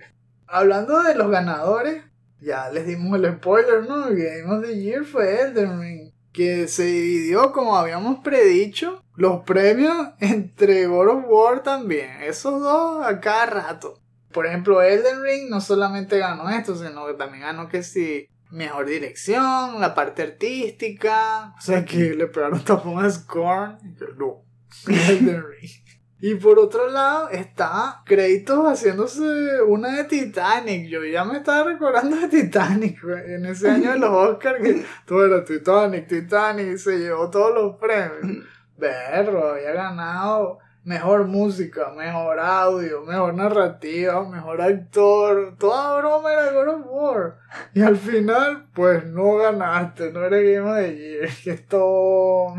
[0.47, 2.03] Hablando de los ganadores,
[2.43, 4.07] ya les dimos el spoiler, ¿no?
[4.09, 6.11] Game of the Year fue Elden Ring.
[6.31, 12.21] Que se dividió, como habíamos predicho, los premios entre God of War también.
[12.23, 13.99] Esos dos a cada rato.
[14.31, 18.87] Por ejemplo, Elden Ring no solamente ganó esto, sino que también ganó que sí, mejor
[18.87, 21.53] dirección, la parte artística.
[21.57, 23.77] O sea que le pegaron tapón a Scorn.
[24.17, 24.43] No,
[24.87, 25.82] Elden Ring.
[26.25, 30.87] Y por otro lado está créditos haciéndose una de Titanic.
[30.87, 35.25] Yo ya me estaba recordando de Titanic en ese año de los Oscars que todo
[35.25, 38.47] era Titanic, Titanic se llevó todos los premios.
[38.77, 46.67] Berro, había ganado mejor música, mejor audio, mejor narrativa, mejor actor, toda broma era God
[46.69, 47.39] of War.
[47.73, 52.55] Y al final, pues no ganaste, no era Game of the Year, que.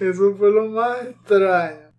[0.00, 1.89] Eso fue lo más extraño.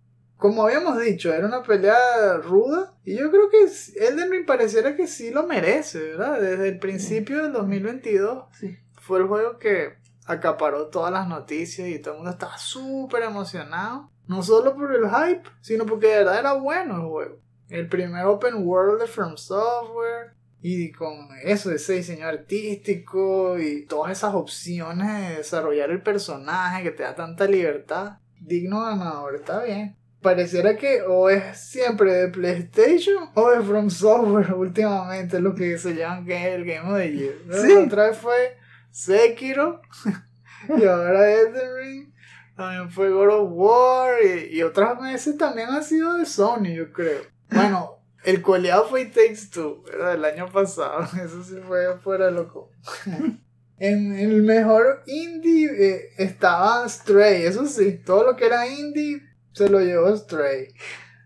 [0.42, 1.94] Como habíamos dicho, era una pelea
[2.42, 2.92] ruda.
[3.04, 3.68] Y yo creo que
[4.04, 6.40] Elden Ring pareciera que sí lo merece, ¿verdad?
[6.40, 8.76] Desde el principio del 2022 Sí.
[9.00, 9.94] fue el juego que
[10.26, 14.10] acaparó todas las noticias y todo el mundo estaba súper emocionado.
[14.26, 17.38] No solo por el hype, sino porque de verdad era bueno el juego.
[17.68, 20.32] El primer open world de From Software.
[20.60, 26.90] Y con eso, ese diseño artístico y todas esas opciones de desarrollar el personaje que
[26.90, 28.18] te da tanta libertad.
[28.40, 29.96] Digno ganador, está bien.
[30.22, 35.94] Pareciera que o es siempre de PlayStation o de From Software últimamente lo que se
[35.94, 37.34] llaman que el Game of the Year.
[37.50, 37.74] Sí.
[37.74, 38.56] La otra vez fue
[38.90, 39.82] Sekiro
[40.68, 42.12] y ahora Elden Ring.
[42.56, 46.92] También fue God of War y, y otras veces también ha sido de Sony, yo
[46.92, 47.22] creo.
[47.50, 50.14] Bueno, el coleado fue It Takes Two, ¿verdad?
[50.14, 51.02] El año pasado.
[51.20, 52.70] Eso sí fue fuera de loco.
[53.78, 58.00] en el mejor indie eh, estaba Stray, eso sí.
[58.04, 60.74] Todo lo que era indie se lo llevó Stray.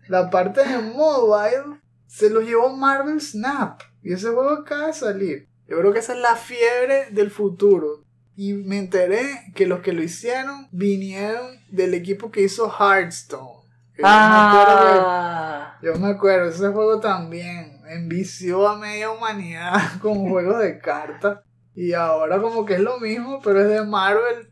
[0.07, 3.81] La parte de mobile se lo llevó Marvel Snap.
[4.01, 5.47] Y ese juego acaba de salir.
[5.67, 8.03] Yo creo que esa es la fiebre del futuro.
[8.35, 13.67] Y me enteré que los que lo hicieron vinieron del equipo que hizo Hearthstone.
[13.97, 20.29] Yo me acuerdo Ah, yo me acuerdo, ese juego también envició a media humanidad con
[20.29, 21.39] juegos de cartas.
[21.73, 24.49] Y ahora como que es lo mismo, pero es de Marvel.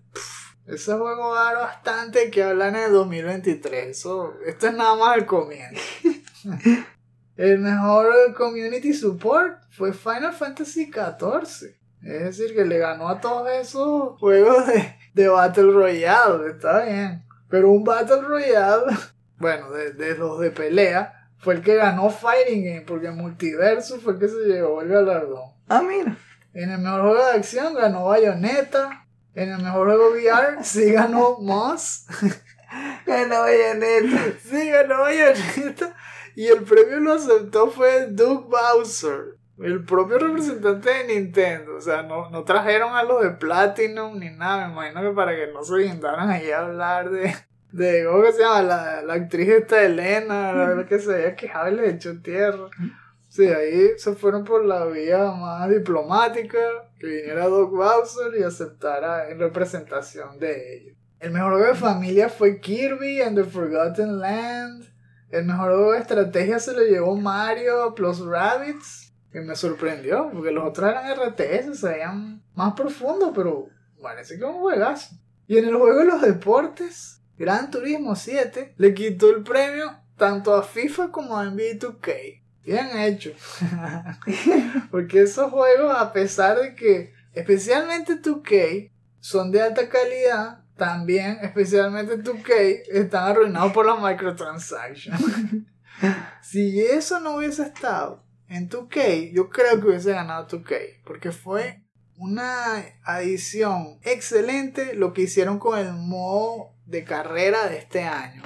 [0.68, 3.88] Ese juego va a dar bastante que hablar en el 2023.
[3.88, 5.82] Eso, esto es nada más el comienzo.
[7.38, 11.76] el mejor community support fue Final Fantasy XIV.
[12.02, 16.52] Es decir, que le ganó a todos esos juegos de, de Battle Royale.
[16.52, 17.24] Está bien.
[17.50, 18.86] Pero un Battle Royale
[19.38, 24.14] bueno, de, de los de pelea, fue el que ganó Fighting Game, porque Multiverso fue
[24.14, 25.52] el que se llevó el galardón.
[25.70, 26.18] ah, mira.
[26.54, 29.05] En el mejor juego de acción ganó Bayonetta.
[29.36, 32.08] En el mejor juego VR sí ganó Moss.
[33.06, 34.40] Ganó Bayonetta.
[34.44, 35.96] Sí, ganó Bayonetta.
[36.36, 41.76] Y el premio lo aceptó fue Doug Bowser, el propio representante de Nintendo.
[41.76, 44.68] O sea, no, no trajeron a los de Platinum ni nada.
[44.68, 47.34] Me imagino que para que no se guindaran ahí a hablar de.
[47.72, 48.64] de ¿Cómo que se llama?
[48.64, 52.70] La, la actriz esta Elena, la verdad que se había quejado y le echó tierra.
[53.30, 56.58] Sí, ahí se fueron por la vía más diplomática,
[57.00, 60.98] que viniera Doug Bowser y aceptara en representación de ellos.
[61.20, 64.86] El mejor juego de familia fue Kirby and the Forgotten Land.
[65.30, 69.14] El mejor juego de estrategia se lo llevó Mario plus Rabbids.
[69.32, 73.68] Que me sorprendió, porque los otros eran RTS, se veían más profundos, pero
[74.02, 75.16] parece que un juegazo.
[75.48, 80.56] Y en el juego de los deportes, Gran Turismo 7 le quitó el premio tanto
[80.56, 82.45] a FIFA como a NBA 2K.
[82.66, 83.32] Bien hecho.
[84.92, 92.18] Porque esos juegos, a pesar de que, especialmente 2K, son de alta calidad, también, especialmente
[92.18, 95.22] 2K, están arruinados por las microtransactions.
[96.42, 101.04] si eso no hubiese estado en 2K, yo creo que hubiese ganado 2K.
[101.06, 101.84] Porque fue
[102.18, 108.44] una adición excelente lo que hicieron con el modo de carrera de este año.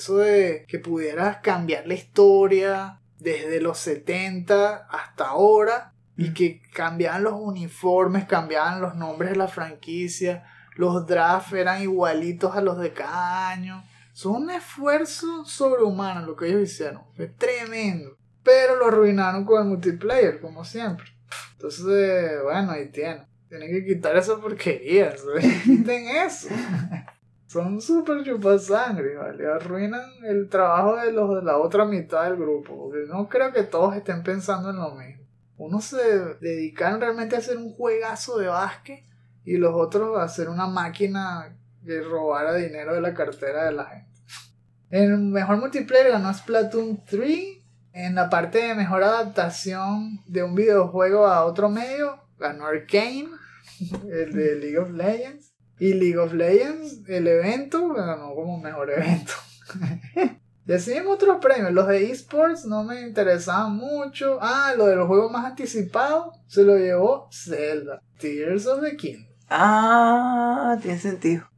[0.00, 7.24] Eso de que pudieras cambiar la historia desde los 70 hasta ahora y que cambiaban
[7.24, 10.44] los uniformes, cambiaban los nombres de la franquicia,
[10.76, 13.82] los drafts eran igualitos a los de cada año.
[14.12, 17.02] Son un esfuerzo sobrehumano lo que ellos hicieron.
[17.16, 18.16] Fue tremendo.
[18.42, 21.06] Pero lo arruinaron con el multiplayer, como siempre.
[21.52, 23.26] Entonces, bueno, ahí tienen.
[23.48, 25.14] Tienen que quitar esa porquería.
[25.64, 26.48] Quiten eso.
[27.50, 29.44] Son súper chupasangre, ¿vale?
[29.44, 32.76] Arruinan el trabajo de los de la otra mitad del grupo.
[32.76, 35.24] Porque no creo que todos estén pensando en lo mismo.
[35.56, 39.04] Unos se dedican realmente a hacer un juegazo de básquet
[39.44, 43.84] y los otros a hacer una máquina que robara dinero de la cartera de la
[43.86, 44.20] gente.
[44.90, 47.58] En mejor multiplayer ganó Splatoon 3.
[47.94, 53.28] En la parte de mejor adaptación de un videojuego a otro medio, ganó Arkane,
[54.08, 55.49] el de League of Legends.
[55.80, 59.32] Y League of Legends, el evento, ganó como mejor evento.
[60.66, 61.72] y así en otros premios.
[61.72, 64.36] Los de esports no me interesaban mucho.
[64.42, 69.34] Ah, lo de los juegos más anticipados se lo llevó Zelda, Tears of the Kingdom.
[69.48, 71.48] Ah, tiene sentido.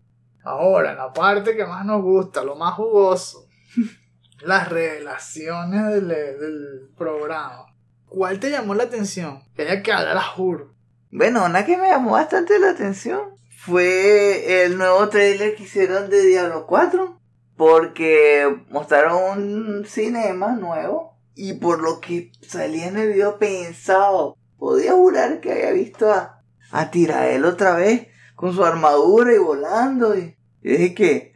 [0.44, 3.48] Ahora, la parte que más nos gusta, lo más jugoso,
[4.40, 7.66] las revelaciones del, del programa.
[8.06, 9.42] ¿Cuál te llamó la atención?
[9.56, 10.74] Que haya que hablar, juro.
[11.10, 16.26] Bueno, una que me llamó bastante la atención fue el nuevo trailer que hicieron de
[16.26, 17.20] Diablo 4.
[17.56, 24.94] porque mostraron un cinema nuevo y por lo que salía en el video pensado, podía
[24.94, 30.16] jurar que había visto a, a Tirael otra vez con su armadura y volando.
[30.16, 31.32] Y, dije que,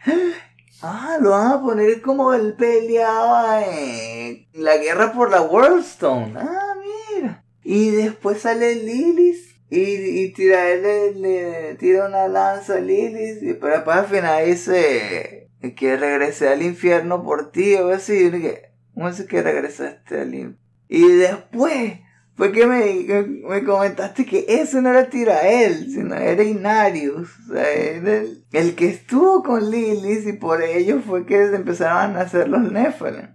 [0.83, 6.35] ah, lo van a poner como él peleaba en la guerra por la Worldstone.
[6.41, 6.75] Ah,
[7.15, 7.45] mira.
[7.63, 13.43] Y después sale Lilith y, y Tirael le, le tira una lanza a Lilith.
[13.43, 18.31] Y pero después al final dice que regresé al infierno por ti, o así,
[18.95, 20.59] ¿cómo es que regresaste al infierno?
[20.89, 21.95] Y después
[22.37, 27.73] fue que me, me comentaste que ese no era Tirael, sino era Inarius, o sea,
[27.73, 32.71] era el, que estuvo con Lilith y por ello fue que empezaron a nacer los
[32.71, 33.35] Nephilim.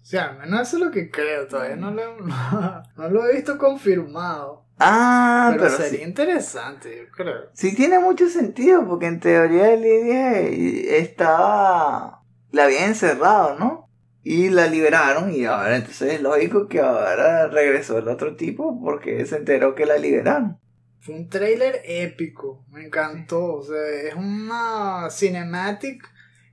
[0.00, 2.16] O sea, menos eso es lo que creo, todavía no lo,
[2.96, 4.67] no lo he visto confirmado.
[4.78, 7.50] Ah, pero, pero, sería sí, interesante, yo creo.
[7.52, 10.40] sí tiene mucho sentido, porque en teoría Lidia
[10.98, 13.88] estaba, la había encerrado, ¿no?
[14.22, 19.24] Y la liberaron y ahora entonces es lógico que ahora regresó el otro tipo porque
[19.26, 20.58] se enteró que la liberaron.
[21.00, 23.54] Fue un trailer épico, me encantó.
[23.54, 26.02] O sea, es una cinematic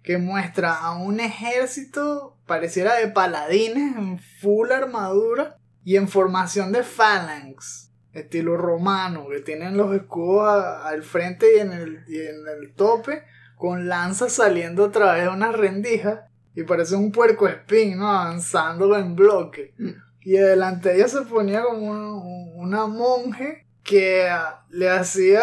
[0.03, 6.83] que muestra a un ejército, pareciera de paladines, en full armadura y en formación de
[6.83, 7.84] phalanx,
[8.15, 12.73] estilo romano, que tienen los escudos a- al frente y en, el, y en el
[12.73, 13.23] tope,
[13.57, 16.21] con lanzas saliendo a través de unas rendijas,
[16.55, 18.09] y parece un puerco espín, ¿no?
[18.09, 19.73] Avanzando en bloque.
[19.77, 19.89] Mm.
[20.21, 24.27] Y delante de ella se ponía como un- una monje que
[24.69, 25.41] le hacía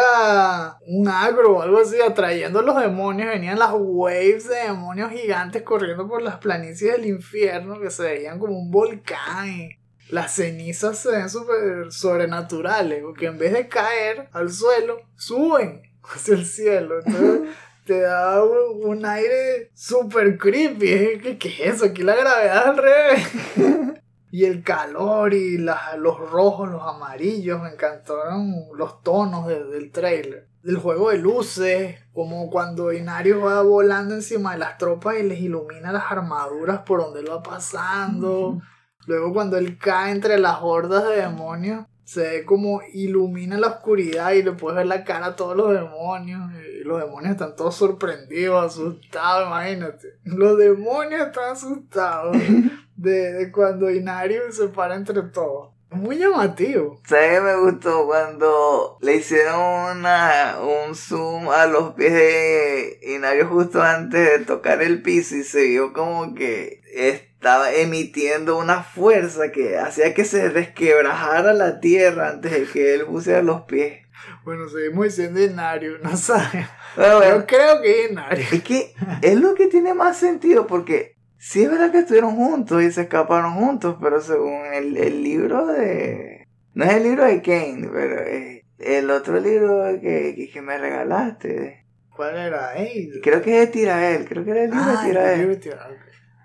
[0.89, 3.29] un agro o algo así, atrayendo a los demonios.
[3.29, 8.39] Venían las waves de demonios gigantes corriendo por las planicies del infierno que se veían
[8.41, 9.49] como un volcán.
[9.49, 9.79] y
[10.13, 15.83] las cenizas se ven súper sobrenaturales, porque en vez de caer al suelo, suben
[16.15, 16.99] hacia el cielo.
[17.05, 17.49] Entonces
[17.87, 21.19] te da un, un aire súper creepy.
[21.21, 21.87] Que, ¿Qué es eso?
[21.87, 23.29] Aquí la gravedad al revés.
[24.35, 29.91] Y el calor y la- los rojos, los amarillos, me encantaron los tonos de- del
[29.93, 30.49] trailer.
[30.63, 35.39] Del juego de luces, como cuando Inario va volando encima de las tropas y les
[35.39, 38.59] ilumina las armaduras por donde él va pasando.
[39.07, 44.33] Luego cuando él cae entre las hordas de demonios, se ve como ilumina la oscuridad
[44.33, 46.51] y le puedes ver la cara a todos los demonios.
[46.53, 50.19] Y los demonios están todos sorprendidos, asustados, imagínate.
[50.25, 52.37] Los demonios están asustados
[52.97, 55.72] de, de cuando Inarius se para entre todos.
[55.93, 57.01] Es muy llamativo.
[57.07, 58.07] ¿Sabes qué me gustó?
[58.07, 64.83] Cuando le hicieron una, un zoom a los pies de Inario justo antes de tocar
[64.83, 70.49] el piso y se vio como que estaba emitiendo una fuerza que hacía que se
[70.49, 73.99] resquebrajara la tierra antes de que él pusiera los pies.
[74.45, 76.67] Bueno, seguimos diciendo Inarius, no sabes.
[76.97, 78.53] Pero bueno, Yo creo que es Inarius.
[78.53, 81.12] es que es lo que tiene más sentido porque
[81.45, 85.67] sí es verdad que estuvieron juntos y se escaparon juntos, pero según el, el libro
[85.67, 86.47] de...
[86.75, 90.79] No es el libro de Kane, pero es el otro libro que, que, que me
[90.79, 91.85] regalaste.
[92.15, 92.75] ¿Cuál era?
[92.77, 95.49] Ey, Creo que es de Tirael, creo que era el libro Ah, de Tirael.
[95.49, 95.97] de Tirael.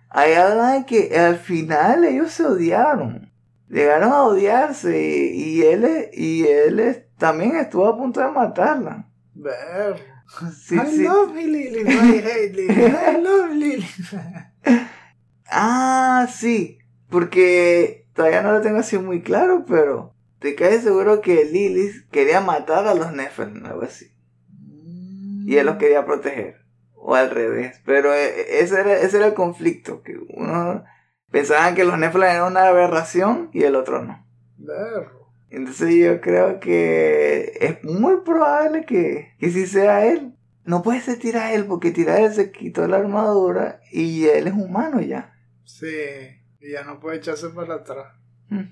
[0.10, 3.32] Ahí hablan de que al final ellos se odiaron.
[3.70, 9.08] Llegaron a odiarse y, y él, y él también estuvo a punto de matarla.
[9.34, 9.96] Ver.
[10.62, 11.04] Sí, I sí.
[11.04, 11.80] love me, Lily.
[11.88, 12.74] I hate Lily.
[12.84, 13.86] I love Lily.
[15.50, 21.46] Ah, sí, porque todavía no lo tengo así muy claro, pero te caes seguro que
[21.46, 24.12] Lilith quería matar a los Nephilim, algo así,
[25.46, 26.58] y él los quería proteger,
[26.96, 30.84] o al revés, pero eh, ese era, ese era el conflicto, que uno
[31.32, 34.26] pensaban que los Nephilim eran una aberración y el otro no.
[35.50, 40.37] Entonces yo creo que es muy probable que, que sí sea él.
[40.68, 45.34] No puede ser Tirael porque Tirael se quitó la armadura y él es humano ya.
[45.64, 45.88] Sí.
[46.60, 48.14] Y ya no puede echarse para atrás.
[48.50, 48.64] Mm.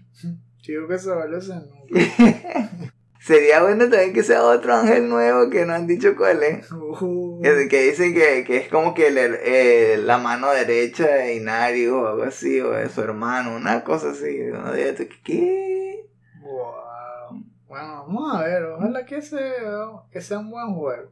[0.58, 1.54] Chico que se vale ese.
[3.22, 6.70] Sería bueno también que sea otro ángel nuevo que no han dicho cuál es.
[6.70, 12.02] Uh, Que, que dicen que, que es como que eh, la mano derecha de Inario
[12.02, 14.42] o algo así, o de su hermano, una cosa así.
[14.42, 14.94] Uno diría,
[15.24, 16.10] ¿qué?
[16.42, 17.42] wow.
[17.70, 18.64] Bueno, vamos a ver.
[18.66, 21.10] Ojalá que sea, que sea un buen juego.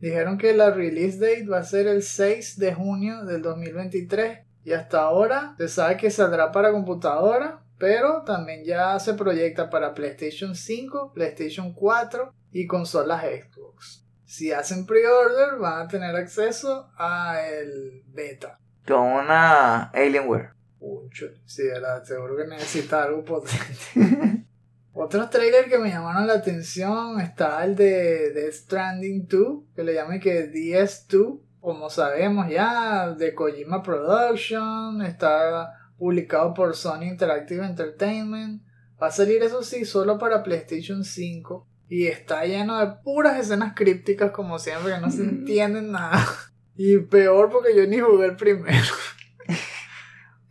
[0.00, 4.40] Dijeron que la release date va a ser el 6 de junio del 2023.
[4.64, 7.62] Y hasta ahora se sabe que saldrá para computadora.
[7.78, 14.06] Pero también ya se proyecta para PlayStation 5, PlayStation 4 y consolas Xbox.
[14.24, 18.58] Si hacen pre-order van a tener acceso a el beta.
[18.86, 20.50] Con una Alienware.
[20.78, 22.02] Pucho, sí, ¿verdad?
[22.04, 23.56] seguro que necesita algo potente.
[24.98, 29.92] Otros trailers que me llamaron la atención está el de Death Stranding 2, que le
[29.92, 38.62] llaman que DS2, como sabemos ya, de Kojima Production, está publicado por Sony Interactive Entertainment.
[39.00, 43.74] Va a salir eso sí solo para PlayStation 5 y está lleno de puras escenas
[43.76, 46.26] crípticas como siempre que no se entienden nada.
[46.74, 48.94] Y peor porque yo ni jugué el primero.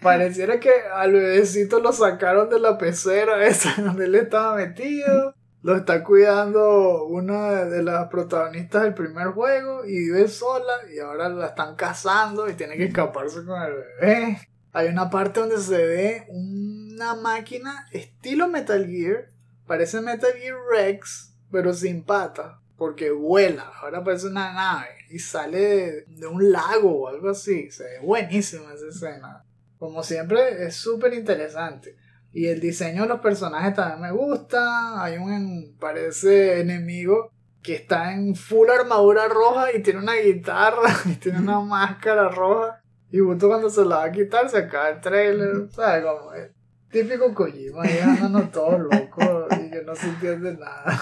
[0.05, 5.33] Pareciera que al bebecito lo sacaron de la pecera esa donde él estaba metido.
[5.63, 11.27] Lo está cuidando una de las protagonistas del primer juego y vive sola y ahora
[11.29, 14.47] la están cazando y tiene que escaparse con el bebé.
[14.73, 19.29] Hay una parte donde se ve una máquina estilo Metal Gear.
[19.65, 22.57] Parece Metal Gear Rex, pero sin patas.
[22.77, 23.71] Porque vuela.
[23.81, 24.89] Ahora parece una nave.
[25.09, 27.71] Y sale de, de un lago o algo así.
[27.71, 29.45] Se ve buenísima esa escena.
[29.85, 31.95] Como siempre, es súper interesante.
[32.31, 35.03] Y el diseño de los personajes también me gusta.
[35.03, 37.31] Hay un, parece, enemigo
[37.61, 42.81] que está en full armadura roja y tiene una guitarra y tiene una máscara roja.
[43.11, 45.69] Y justo cuando se la va a quitar se acaba el trailer.
[45.69, 46.49] ¿Sabes cómo es?
[46.89, 50.99] Típico Kojima, ahí andando todos locos y que no se entiende nada.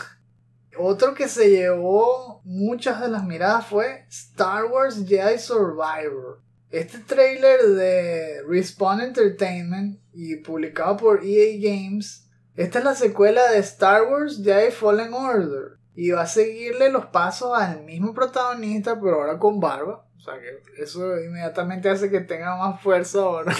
[0.77, 6.43] Otro que se llevó muchas de las miradas fue Star Wars Jedi Survivor.
[6.73, 13.59] Este trailer de Respawn Entertainment y publicado por EA Games, esta es la secuela de
[13.59, 19.21] Star Wars Jedi Fallen Order y va a seguirle los pasos al mismo protagonista pero
[19.21, 20.07] ahora con barba.
[20.17, 23.55] O sea que eso inmediatamente hace que tenga más fuerza ahora.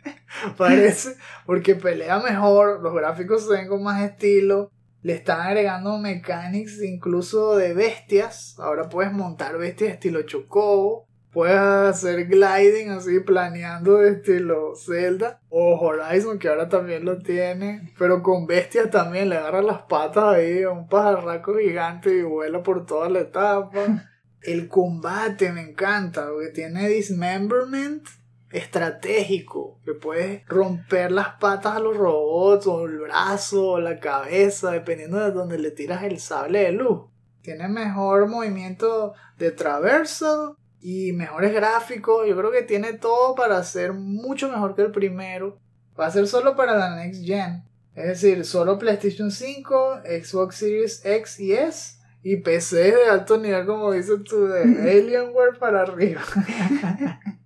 [0.58, 1.16] Parece,
[1.46, 7.56] porque pelea mejor, los gráficos se ven con más estilo, le están agregando mechanics incluso
[7.56, 8.56] de bestias.
[8.58, 11.07] Ahora puedes montar bestias estilo Chocobo.
[11.38, 17.94] Puedes hacer gliding así, planeando estilo Zelda o Horizon, que ahora también lo tiene.
[17.96, 22.64] Pero con bestias también, le agarra las patas ahí a un pajarraco gigante y vuela
[22.64, 23.70] por toda la etapa.
[24.42, 28.04] El combate me encanta, porque tiene dismemberment
[28.50, 34.72] estratégico, que puedes romper las patas a los robots, o el brazo, o la cabeza,
[34.72, 37.02] dependiendo de donde le tiras el sable de luz.
[37.42, 42.26] Tiene mejor movimiento de traverso y mejores gráficos.
[42.28, 45.58] Yo creo que tiene todo para ser mucho mejor que el primero.
[45.98, 47.64] Va a ser solo para la Next Gen.
[47.94, 53.66] Es decir, solo PlayStation 5, Xbox Series X y S y PC de alto nivel,
[53.66, 54.62] como dices tú, de
[54.98, 56.20] Alienware para arriba.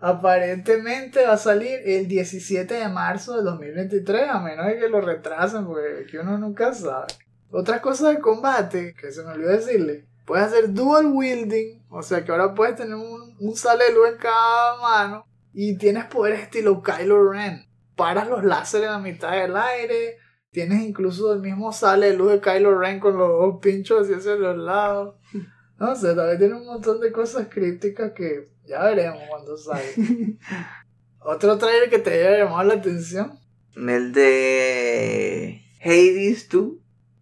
[0.00, 5.00] Aparentemente va a salir el 17 de marzo de 2023, a menos de que lo
[5.00, 7.06] retrasen, porque uno nunca sabe.
[7.50, 12.24] Otra cosa de combate, que se me olvidó decirle, puedes hacer dual wielding, o sea
[12.24, 16.40] que ahora puedes tener un, un sale de luz en cada mano y tienes poderes
[16.40, 17.66] estilo Kylo Ren.
[17.96, 20.18] Paras los láseres a mitad del aire,
[20.50, 24.14] tienes incluso el mismo sale de luz de Kylo Ren con los dos pinchos así
[24.14, 25.16] hacia los lados.
[25.78, 29.82] No sé, también tiene un montón de cosas crípticas que ya veremos cuando salga.
[31.20, 33.38] ¿Otro trailer que te haya llamado la atención?
[33.76, 36.72] El de Hades 2.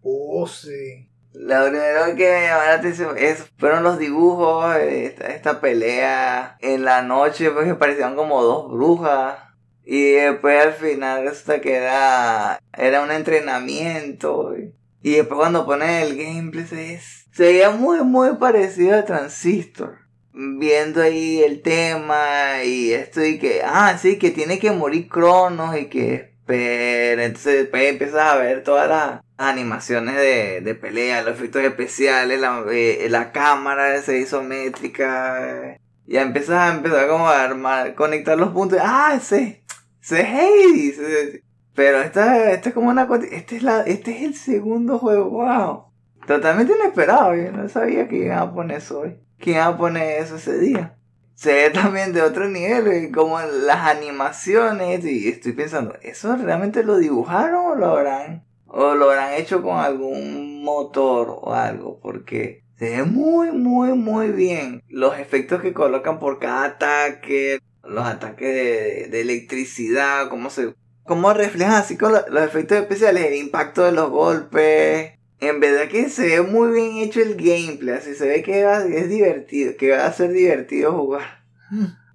[0.01, 1.09] Oh, sí.
[1.33, 6.85] Lo primero que me llamó la atención es, fueron los dibujos, esta, esta pelea en
[6.85, 9.39] la noche, pues que parecían como dos brujas.
[9.85, 14.53] Y después al final resulta que era, era un entrenamiento.
[15.01, 16.99] Y después cuando ponen el gameplay se,
[17.33, 20.03] se veía muy muy parecido a Transistor
[20.33, 25.77] viendo ahí el tema y esto y que, ah, sí, que tiene que morir Cronos
[25.77, 27.25] y que espera.
[27.25, 32.63] Entonces después empiezas a ver todas las animaciones de, de pelea, los efectos especiales, la,
[32.71, 35.77] eh, la cámara se isométrica.
[36.05, 38.79] Ya empiezas a empezar como a armar, conectar los puntos.
[38.81, 39.63] Ah, ese,
[40.01, 41.41] ese es.
[41.75, 45.85] Pero esta, esta es como una este es la, este es el segundo juego, wow.
[46.27, 49.19] Totalmente inesperado, yo no sabía que iban a poner eso hoy.
[49.39, 50.95] ¿Quién va a poner eso ese día?
[51.35, 56.97] Se ve también de otro nivel, como las animaciones, y estoy pensando, ¿eso realmente lo
[56.97, 61.99] dibujaron o lo habrán, o lo habrán hecho con algún motor o algo?
[62.01, 64.81] Porque se ve muy, muy, muy bien.
[64.89, 71.75] Los efectos que colocan por cada ataque, los ataques de, electricidad, cómo se, cómo reflejan
[71.75, 76.41] así con los efectos especiales, el impacto de los golpes, en verdad que se ve
[76.41, 78.65] muy bien hecho el gameplay, así se ve que
[78.97, 81.43] es divertido, que va a ser divertido jugar.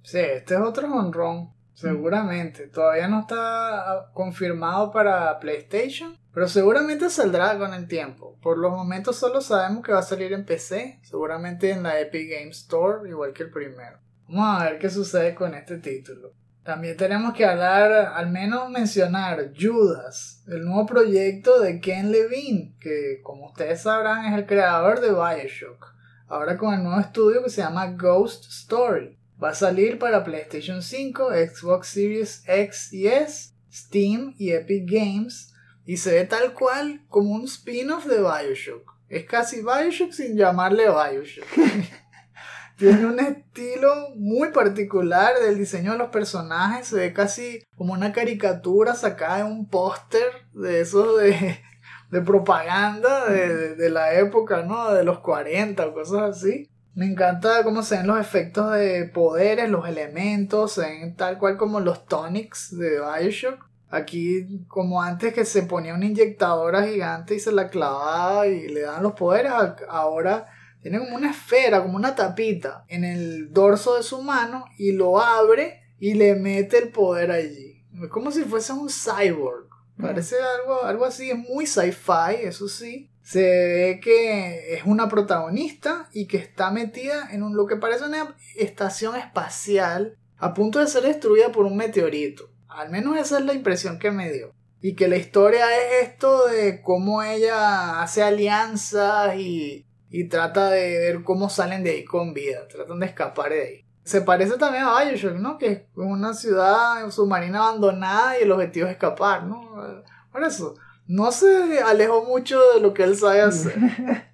[0.03, 2.67] Sí, este es otro honrón, seguramente.
[2.67, 8.37] Todavía no está ah, confirmado para PlayStation, pero seguramente saldrá con el tiempo.
[8.41, 12.29] Por los momentos solo sabemos que va a salir en PC, seguramente en la Epic
[12.29, 13.99] Game Store, igual que el primero.
[14.27, 16.33] Vamos a ver qué sucede con este título.
[16.63, 23.21] También tenemos que hablar, al menos mencionar Judas, el nuevo proyecto de Ken Levine, que
[23.23, 25.95] como ustedes sabrán es el creador de Bioshock.
[26.27, 29.18] ahora con el nuevo estudio que se llama Ghost Story.
[29.41, 35.53] Va a salir para PlayStation 5, Xbox Series X y S, Steam y Epic Games.
[35.85, 38.95] Y se ve tal cual como un spin-off de Bioshock.
[39.07, 41.47] Es casi Bioshock sin llamarle Bioshock.
[42.77, 46.87] Tiene un estilo muy particular del diseño de los personajes.
[46.87, 51.59] Se ve casi como una caricatura sacada de un póster de esos de,
[52.11, 54.93] de propaganda de, de, la época, ¿no?
[54.93, 56.69] De los 40 o cosas así.
[56.99, 61.55] Me encanta cómo se ven los efectos de poderes, los elementos, se ven tal cual
[61.55, 63.65] como los tonics de Bioshock.
[63.89, 68.81] Aquí, como antes que se ponía una inyectadora gigante y se la clavaba y le
[68.81, 69.53] daban los poderes,
[69.87, 70.47] ahora
[70.81, 75.21] tiene como una esfera, como una tapita en el dorso de su mano y lo
[75.21, 77.81] abre y le mete el poder allí.
[77.93, 79.69] Es como si fuese un cyborg.
[80.01, 83.09] Parece algo, algo así, es muy sci-fi, eso sí.
[83.29, 88.05] Se ve que es una protagonista y que está metida en un, lo que parece
[88.05, 92.49] una estación espacial a punto de ser destruida por un meteorito.
[92.67, 94.51] Al menos esa es la impresión que me dio.
[94.81, 100.97] Y que la historia es esto de cómo ella hace alianzas y, y trata de
[100.97, 103.85] ver cómo salen de ahí con vida, tratan de escapar de ahí.
[104.03, 105.59] Se parece también a Bioshock, ¿no?
[105.59, 110.03] Que es una ciudad submarina abandonada y el objetivo es escapar, ¿no?
[110.31, 110.73] Por eso,
[111.09, 113.73] no se alejó mucho de lo que él sabe hacer.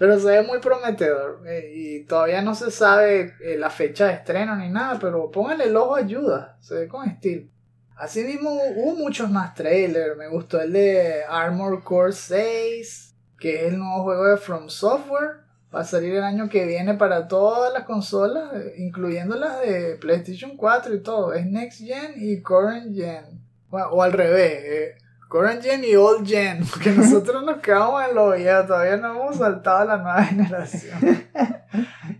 [0.00, 1.46] Pero se ve muy prometedor.
[1.46, 5.64] Eh, y todavía no se sabe eh, la fecha de estreno ni nada, pero póngale
[5.64, 6.56] el ojo ayuda.
[6.60, 7.48] Se ve con estilo.
[7.96, 10.16] Asimismo, hubo muchos más trailers.
[10.16, 15.42] Me gustó el de Armor Core 6, que es el nuevo juego de From Software.
[15.74, 19.96] Va a salir el año que viene para todas las consolas, eh, incluyendo las de
[20.00, 21.32] PlayStation 4 y todo.
[21.32, 23.40] Es Next Gen y Current Gen.
[23.70, 24.62] o al revés.
[24.64, 26.66] Eh, current Gen y Old Gen.
[26.70, 28.66] Porque nosotros nos quedamos en lo viejo.
[28.66, 31.28] Todavía no hemos saltado a la nueva generación.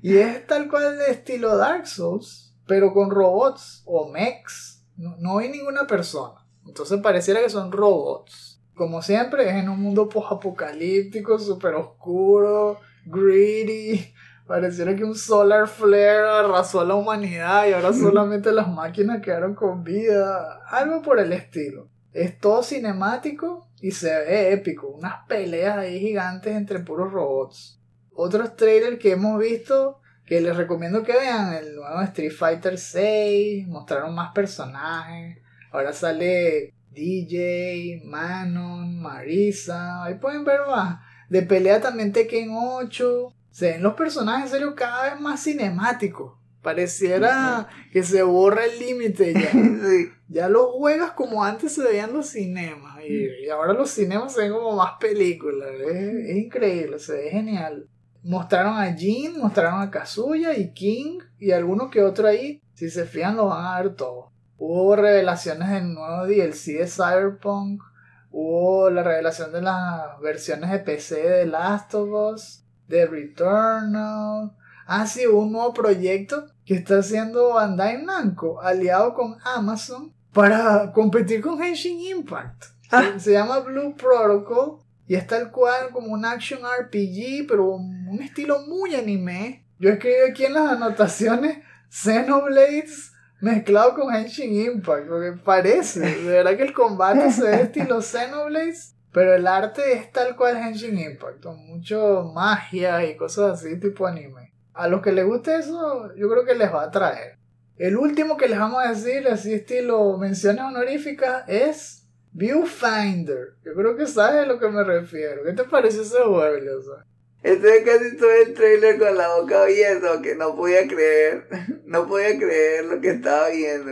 [0.03, 5.49] y es tal cual de estilo Dark Souls, pero con robots o mechs no, hay
[5.49, 6.45] ninguna persona.
[6.67, 8.61] Entonces pareciera que son robots.
[8.75, 14.13] Como siempre, es en un mundo post-apocalíptico, súper oscuro, greedy.
[14.47, 19.55] Pareciera que un solar flare arrasó a la humanidad y ahora solamente las máquinas quedaron
[19.55, 20.65] con vida.
[20.69, 21.89] Algo por el estilo.
[22.13, 24.89] Es todo cinemático y se ve épico.
[24.89, 27.81] Unas peleas ahí gigantes entre puros robots.
[28.13, 33.67] Otros trailers que hemos visto que les recomiendo que vean el nuevo Street Fighter 6,
[33.67, 35.39] mostraron más personajes,
[35.73, 41.01] ahora sale DJ, Manon, Marisa, ahí pueden ver más.
[41.31, 46.35] De pelea también Tekken 8, se ven los personajes en serio cada vez más cinemáticos.
[46.69, 49.51] Pareciera que se borra el límite ya.
[50.31, 53.03] Ya los juegas como antes se veían los cinemas.
[53.03, 55.71] Y, ahora los cinemas se ven como más películas.
[55.81, 57.89] es increíble, se ve genial.
[58.23, 62.61] Mostraron a Jin, mostraron a Kazuya y King y alguno que otro ahí.
[62.75, 64.31] Si se fijan lo van a ver todo.
[64.59, 67.83] Hubo revelaciones del nuevo DLC de Cyberpunk.
[68.31, 74.53] Hubo la revelación de las versiones de PC de Last of Us, de Returnal.
[74.91, 80.93] Ah, sí, hubo un nuevo proyecto que está haciendo Bandai Namco, aliado con Amazon, para
[80.93, 82.65] competir con Henshin Impact.
[82.91, 83.13] Ah.
[83.19, 88.61] se llama Blue Protocol y es tal cual como un action RPG, pero un estilo
[88.61, 89.67] muy anime.
[89.79, 91.59] Yo escribí aquí en las anotaciones
[91.91, 93.13] Xenoblades
[93.43, 98.95] mezclado con Henshin Impact, porque parece, de verdad que el combate se ve estilo Xenoblades,
[99.13, 104.07] pero el arte es tal cual Henshin Impact, con mucho magia y cosas así tipo
[104.07, 104.48] anime.
[104.79, 107.37] A los que les guste eso, yo creo que les va a atraer.
[107.79, 113.55] El último que les vamos a decir, así estilo menciones honoríficas, es Viewfinder.
[113.65, 115.43] Yo creo que sabes a lo que me refiero.
[115.43, 117.05] ¿Qué te pareció ese juego, sea?
[117.43, 121.49] Estuve casi todo el trailer con la boca abierta, que no podía creer.
[121.85, 123.91] No podía creer lo que estaba viendo.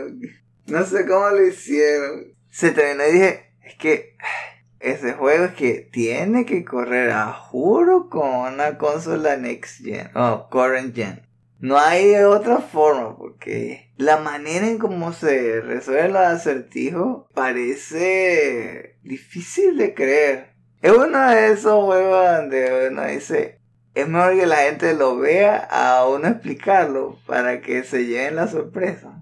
[0.67, 2.33] No sé cómo lo hicieron.
[2.49, 4.15] Se terminó y dije, es que
[4.79, 10.47] ese juego es que tiene que correr a juro con una consola next gen o
[10.49, 11.27] current gen.
[11.59, 19.77] No hay otra forma porque la manera en cómo se resuelve los acertijos parece difícil
[19.77, 20.53] de creer.
[20.83, 23.59] Es uno de esos juegos donde uno dice,
[23.95, 28.47] es mejor que la gente lo vea a uno explicarlo para que se lleven la
[28.47, 29.19] sorpresa.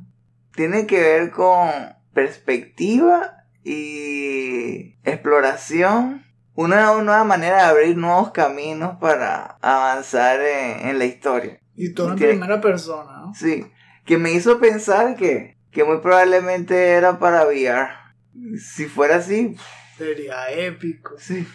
[0.54, 1.70] Tiene que ver con
[2.14, 3.35] perspectiva
[3.66, 6.24] y exploración.
[6.54, 11.60] Una nueva manera de abrir nuevos caminos para avanzar en la historia.
[11.76, 13.34] Y todo en primera persona, ¿no?
[13.34, 13.66] Sí,
[14.06, 17.90] que me hizo pensar que, que muy probablemente era para VR.
[18.58, 19.58] Si fuera así...
[19.98, 21.16] Sería épico.
[21.18, 21.46] Sí.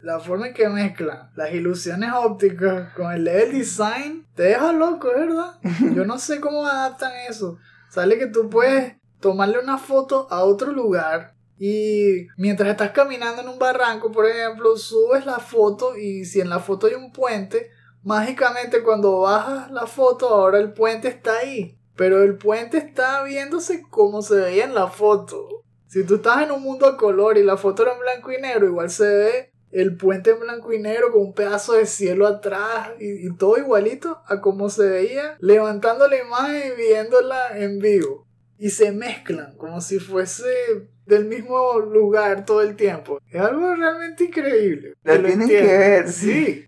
[0.00, 5.08] la forma en que mezclan las ilusiones ópticas con el level design te deja loco,
[5.08, 5.58] ¿verdad?
[5.94, 7.58] Yo no sé cómo adaptan eso.
[7.88, 13.48] Sale que tú puedes tomarle una foto a otro lugar y mientras estás caminando en
[13.48, 17.70] un barranco, por ejemplo, subes la foto y si en la foto hay un puente,
[18.02, 21.78] mágicamente cuando bajas la foto ahora el puente está ahí.
[21.94, 25.62] Pero el puente está viéndose como se veía en la foto.
[25.86, 28.40] Si tú estás en un mundo a color y la foto era en blanco y
[28.40, 32.26] negro, igual se ve el puente en blanco y negro con un pedazo de cielo
[32.26, 38.26] atrás y, todo igualito a como se veía levantando la imagen y viéndola en vivo.
[38.58, 43.20] Y se mezclan como si fuese del mismo lugar todo el tiempo.
[43.30, 44.94] Es algo realmente increíble.
[45.02, 45.78] Lo Que tienen que entiendan.
[45.78, 46.66] ver, Sí.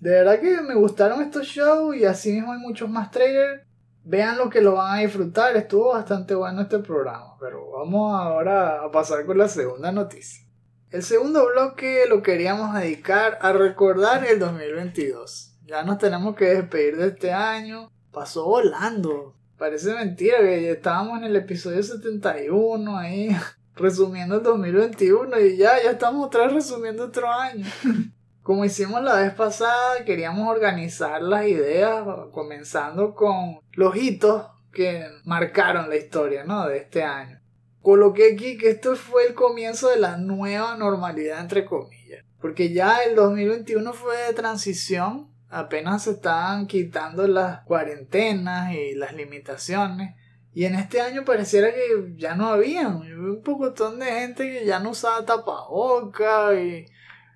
[0.00, 3.62] De verdad que me gustaron estos shows y así mismo hay muchos más trailers.
[4.04, 5.56] Vean lo que lo van a disfrutar.
[5.56, 7.36] Estuvo bastante bueno este programa.
[7.40, 10.46] Pero vamos ahora a pasar con la segunda noticia.
[10.90, 15.58] El segundo bloque lo queríamos dedicar a recordar el 2022.
[15.66, 17.90] Ya nos tenemos que despedir de este año.
[18.12, 19.34] Pasó volando.
[19.58, 23.36] Parece mentira que estábamos en el episodio 71 ahí
[23.78, 27.66] resumiendo el 2021 y ya, ya estamos otra vez resumiendo otro año.
[28.42, 32.02] Como hicimos la vez pasada, queríamos organizar las ideas,
[32.32, 36.66] comenzando con los hitos que marcaron la historia ¿no?
[36.66, 37.40] de este año.
[37.82, 42.24] Coloqué aquí que esto fue el comienzo de la nueva normalidad, entre comillas.
[42.40, 49.14] Porque ya el 2021 fue de transición, apenas se estaban quitando las cuarentenas y las
[49.14, 50.14] limitaciones.
[50.58, 53.00] Y en este año pareciera que ya no habían.
[53.04, 56.84] Yo vi un pocotón de gente que ya no usaba tapaboca y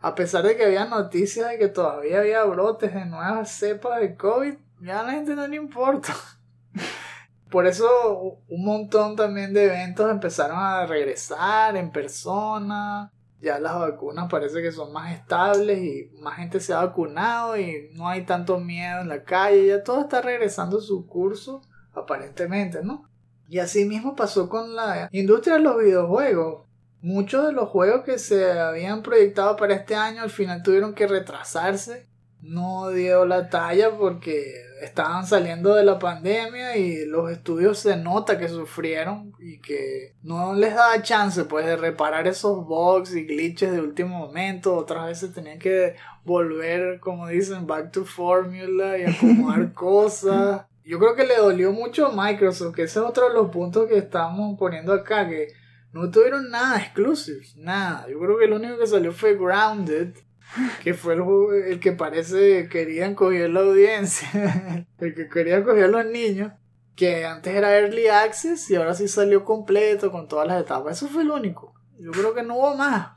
[0.00, 4.16] a pesar de que había noticias de que todavía había brotes de nuevas cepas de
[4.16, 6.12] COVID, ya la gente no le importa.
[7.48, 13.12] Por eso un montón también de eventos empezaron a regresar en persona.
[13.40, 17.88] Ya las vacunas parece que son más estables y más gente se ha vacunado y
[17.92, 19.68] no hay tanto miedo en la calle.
[19.68, 21.62] Ya todo está regresando a su curso,
[21.94, 23.11] aparentemente, ¿no?
[23.52, 26.64] Y así mismo pasó con la industria de los videojuegos.
[27.02, 31.06] Muchos de los juegos que se habían proyectado para este año al final tuvieron que
[31.06, 32.06] retrasarse.
[32.40, 38.38] No dio la talla porque estaban saliendo de la pandemia y los estudios se nota
[38.38, 43.70] que sufrieron y que no les daba chance pues de reparar esos bugs y glitches
[43.70, 44.74] de último momento.
[44.74, 50.62] Otras veces tenían que volver, como dicen, back to formula y acomodar cosas.
[50.84, 53.88] Yo creo que le dolió mucho a Microsoft, que ese es otro de los puntos
[53.88, 55.48] que estamos poniendo acá, que
[55.92, 58.06] no tuvieron nada exclusive, nada.
[58.08, 60.14] Yo creo que lo único que salió fue Grounded,
[60.82, 65.84] que fue el, juego- el que parece querían coger la audiencia, el que querían coger
[65.84, 66.52] a los niños,
[66.96, 70.96] que antes era Early Access y ahora sí salió completo con todas las etapas.
[70.98, 71.74] Eso fue el único.
[71.98, 73.12] Yo creo que no hubo más.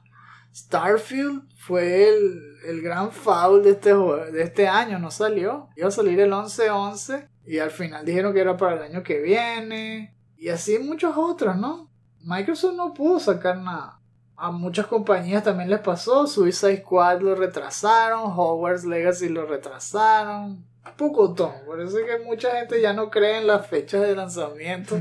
[0.56, 5.68] Starfield fue el, el gran foul de este, de este año, no salió.
[5.76, 9.20] Iba a salir el 11-11 y al final dijeron que era para el año que
[9.20, 10.16] viene.
[10.38, 11.92] Y así muchos otros, ¿no?
[12.22, 14.00] Microsoft no pudo sacar nada.
[14.38, 16.26] A muchas compañías también les pasó.
[16.26, 18.32] Suicide Squad lo retrasaron.
[18.36, 20.66] Hogwarts Legacy lo retrasaron.
[20.98, 21.52] Pocotón.
[21.66, 24.98] Por eso es que mucha gente ya no cree en las fechas de lanzamiento.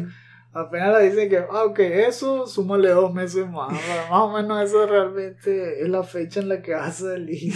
[0.55, 3.73] Apenas le dicen que, ah, ok, eso, súmale dos meses más.
[4.11, 7.53] Más o menos eso realmente es la fecha en la que va a salir.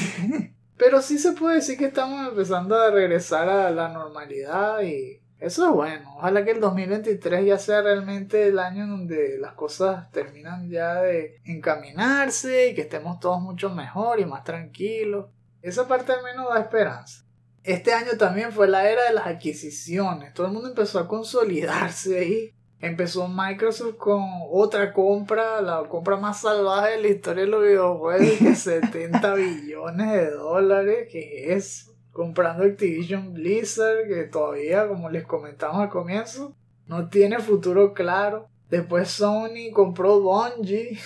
[0.77, 5.69] Pero sí se puede decir que estamos empezando a regresar a la normalidad y eso
[5.69, 6.17] es bueno.
[6.17, 11.41] Ojalá que el 2023 ya sea realmente el año donde las cosas terminan ya de
[11.45, 15.27] encaminarse y que estemos todos mucho mejor y más tranquilos.
[15.63, 17.25] Esa parte al menos da esperanza.
[17.63, 20.33] Este año también fue la era de las adquisiciones.
[20.35, 22.55] Todo el mundo empezó a consolidarse ahí.
[22.81, 28.39] Empezó Microsoft con otra compra, la compra más salvaje de la historia de los videojuegos,
[28.39, 35.83] que 70 billones de dólares, que es comprando Activision Blizzard, que todavía, como les comentamos
[35.83, 36.55] al comienzo,
[36.87, 38.49] no tiene futuro claro.
[38.71, 40.99] Después Sony compró Bungie.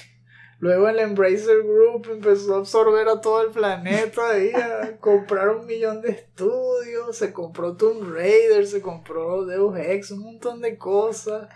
[0.58, 5.66] Luego el Embracer Group empezó a absorber a todo el planeta y a comprar un
[5.66, 7.16] millón de estudios.
[7.16, 11.48] Se compró Tomb Raider, se compró Deus Ex, un montón de cosas.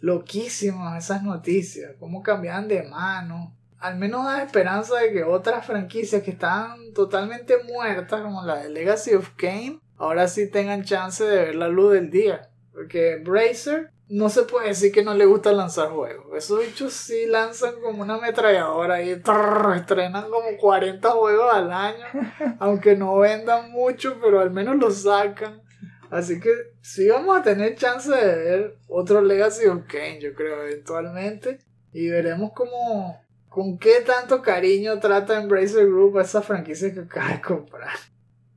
[0.00, 3.54] Loquísimas esas noticias, cómo cambiaban de mano.
[3.78, 8.70] Al menos da esperanza de que otras franquicias que estaban totalmente muertas, como la de
[8.70, 12.50] Legacy of Kane, ahora sí tengan chance de ver la luz del día.
[12.72, 16.26] Porque Bracer no se puede decir que no le gusta lanzar juegos.
[16.36, 22.04] Esos bichos sí lanzan como una ametralladora y trrr, estrenan como 40 juegos al año.
[22.58, 25.62] Aunque no vendan mucho, pero al menos los sacan.
[26.10, 26.50] Así que
[26.80, 31.58] sí vamos a tener chance de ver otro Legacy of Kane, yo creo, eventualmente.
[31.92, 37.30] Y veremos cómo ¿Con qué tanto cariño trata Embracer Group a esa franquicia que acaba
[37.30, 37.96] de comprar?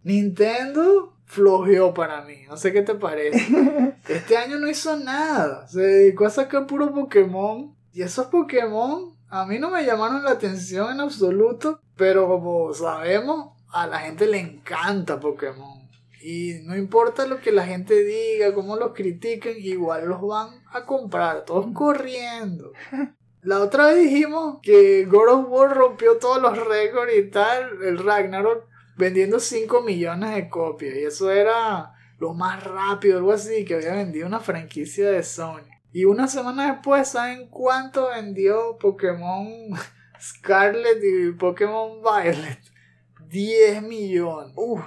[0.03, 3.47] Nintendo flojeó para mí, no sé qué te parece.
[4.07, 7.73] Este año no hizo nada, se dedicó a sacar puro Pokémon.
[7.93, 13.57] Y esos Pokémon a mí no me llamaron la atención en absoluto, pero como sabemos,
[13.71, 15.80] a la gente le encanta Pokémon.
[16.23, 20.85] Y no importa lo que la gente diga, cómo los critiquen, igual los van a
[20.85, 22.71] comprar, todos corriendo.
[23.41, 27.97] La otra vez dijimos que God of War rompió todos los récords y tal, el
[27.97, 28.67] Ragnarok
[28.97, 30.95] vendiendo 5 millones de copias.
[30.95, 35.65] Y eso era lo más rápido, algo así, que había vendido una franquicia de Sony.
[35.91, 39.47] Y una semana después, ¿saben cuánto vendió Pokémon
[40.21, 42.59] Scarlet y Pokémon Violet?
[43.27, 44.53] 10 millones.
[44.55, 44.81] Uf.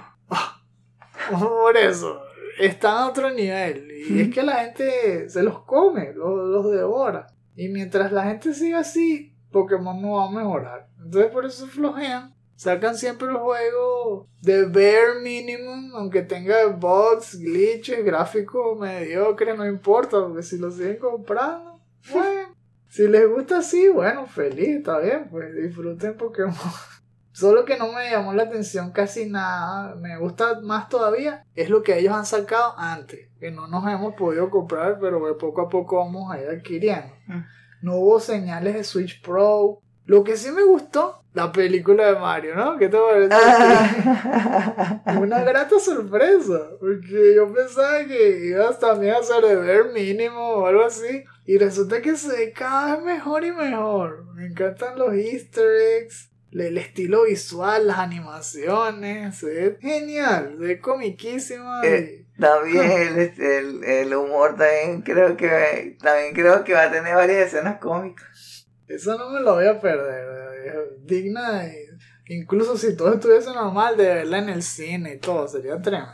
[1.31, 2.21] Por eso,
[2.59, 3.91] está a otro nivel.
[4.09, 7.27] Y es que la gente se los come, los, los devora.
[7.55, 10.87] Y mientras la gente siga así, Pokémon no va a mejorar.
[11.03, 12.33] Entonces por eso flojean.
[12.55, 20.21] Sacan siempre el juego de bare minimum, aunque tenga bugs, glitches, gráficos mediocres, no importa,
[20.21, 21.81] porque si lo siguen comprando,
[22.13, 22.55] bueno.
[22.87, 26.55] Si les gusta así, bueno, feliz, está bien, pues disfruten Pokémon.
[27.35, 29.93] Solo que no me llamó la atención casi nada.
[29.95, 31.45] Me gusta más todavía.
[31.53, 33.27] Es lo que ellos han sacado antes.
[33.41, 37.13] Que no nos hemos podido comprar, pero poco a poco vamos a ir adquiriendo.
[37.27, 37.43] Mm.
[37.81, 39.81] No hubo señales de Switch Pro.
[40.05, 42.77] Lo que sí me gustó, la película de Mario, ¿no?
[42.77, 43.35] ¿Qué te parece?
[45.19, 46.69] Una grata sorpresa.
[46.79, 51.25] Porque yo pensaba que ibas también a ser de ver mínimo o algo así.
[51.45, 54.23] Y resulta que se ve cada vez mejor y mejor.
[54.35, 55.67] Me encantan los easter
[55.99, 56.31] eggs
[56.61, 61.83] el estilo visual, las animaciones, se ve genial, se ve comiquísimo.
[61.83, 67.15] Eh, también el, el, el, humor también creo que también creo que va a tener
[67.15, 68.67] varias escenas cómicas.
[68.87, 71.89] Eso no me lo voy a perder, es digna de,
[72.27, 76.13] incluso si todo estuviese normal de verla en el cine y todo, sería tremendo.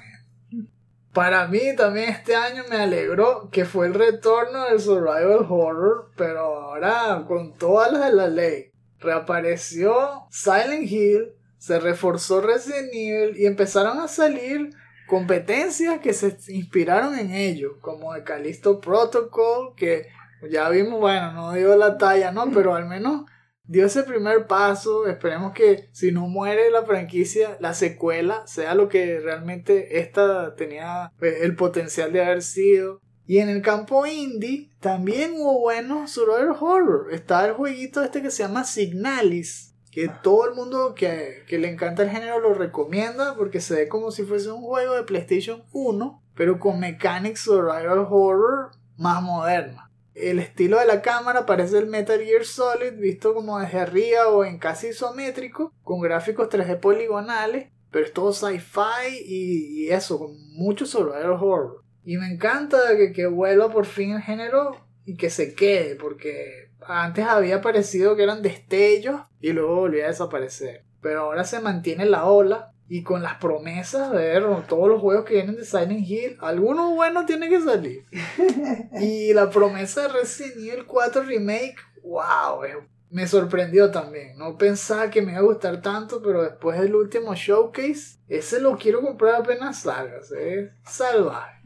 [1.14, 6.40] Para mí también este año me alegró que fue el retorno del survival horror, pero
[6.40, 8.71] ahora con todas las de la ley
[9.02, 14.72] reapareció Silent Hill, se reforzó Resident Evil y empezaron a salir
[15.08, 20.08] competencias que se inspiraron en ello, como el Callisto Protocol, que
[20.50, 22.50] ya vimos, bueno, no dio la talla, ¿no?
[22.52, 23.26] Pero al menos
[23.64, 25.08] dio ese primer paso.
[25.08, 31.12] Esperemos que si no muere la franquicia, la secuela sea lo que realmente esta tenía
[31.22, 33.02] eh, el potencial de haber sido.
[33.26, 37.14] Y en el campo indie también hubo buenos survival horror.
[37.14, 39.74] Está el jueguito este que se llama Signalis.
[39.92, 43.88] Que todo el mundo que, que, le encanta el género lo recomienda porque se ve
[43.90, 49.92] como si fuese un juego de PlayStation 1, pero con mechanics survival horror más moderna.
[50.14, 54.44] El estilo de la cámara parece el Metal Gear Solid visto como desde arriba o
[54.44, 60.38] en casi isométrico, con gráficos 3D poligonales, pero es todo sci-fi y, y eso, con
[60.54, 61.81] mucho survival horror.
[62.04, 64.76] Y me encanta que, que vuelva por fin el género
[65.06, 70.10] y que se quede, porque antes había parecido que eran destellos y luego volvía a
[70.10, 70.84] desaparecer.
[71.02, 75.26] Pero ahora se mantiene la ola y con las promesas de ver todos los juegos
[75.26, 78.06] que vienen de Silent Hill, algunos buenos tienen que salir.
[79.00, 82.62] y la promesa de Resident Evil 4 Remake, wow,
[83.10, 84.38] me sorprendió también.
[84.38, 88.78] No pensaba que me iba a gustar tanto, pero después del último showcase, ese lo
[88.78, 90.18] quiero comprar apenas salga.
[90.18, 91.61] Es salvaje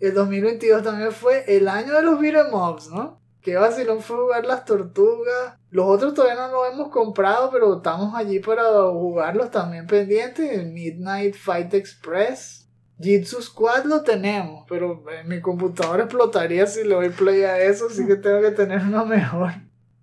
[0.00, 3.20] el 2022 también fue el año de los beat'em ups, ¿no?
[3.42, 5.56] Que vacilón fue jugar las tortugas.
[5.70, 10.66] Los otros todavía no los hemos comprado, pero estamos allí para jugarlos también pendientes.
[10.66, 12.68] Midnight Fight Express.
[12.98, 18.06] Jitsu Squad lo tenemos, pero mi computadora explotaría si le doy play a eso, así
[18.06, 19.52] que tengo que tener uno mejor.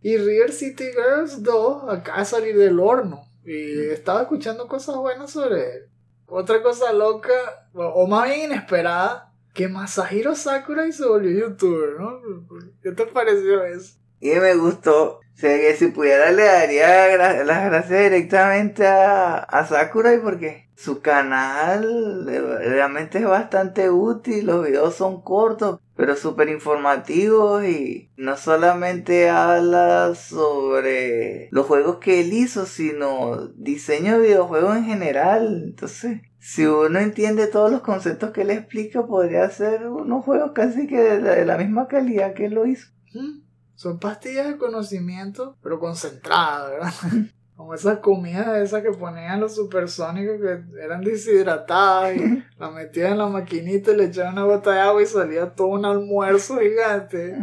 [0.02, 3.22] Y River City Girls 2 acaba de salir del horno.
[3.46, 5.90] Y estaba escuchando cosas buenas sobre él.
[6.26, 7.34] Otra cosa loca,
[7.74, 9.27] o más bien inesperada,
[9.58, 12.22] que Masahiro Sakurai se volvió youtuber, ¿no?
[12.84, 13.98] ¿Qué te pareció eso?
[14.20, 15.16] Y me gustó.
[15.16, 21.02] O sea, que si pudiera le daría las gracias directamente a, a Sakurai porque su
[21.02, 29.30] canal realmente es bastante útil, los videos son cortos, pero súper informativos y no solamente
[29.30, 35.64] habla sobre los juegos que él hizo, sino diseño de videojuegos en general.
[35.66, 40.86] Entonces, si uno entiende todos los conceptos que él explica, podría hacer unos juegos casi
[40.86, 42.90] que de la, misma calidad que él lo hizo.
[43.74, 46.94] Son pastillas de conocimiento, pero concentradas, ¿verdad?
[47.58, 53.18] Como esas comidas esas que ponían los supersónicos que eran deshidratadas y la metían en
[53.18, 57.36] la maquinita y le echaban una gota de agua y salía todo un almuerzo gigante.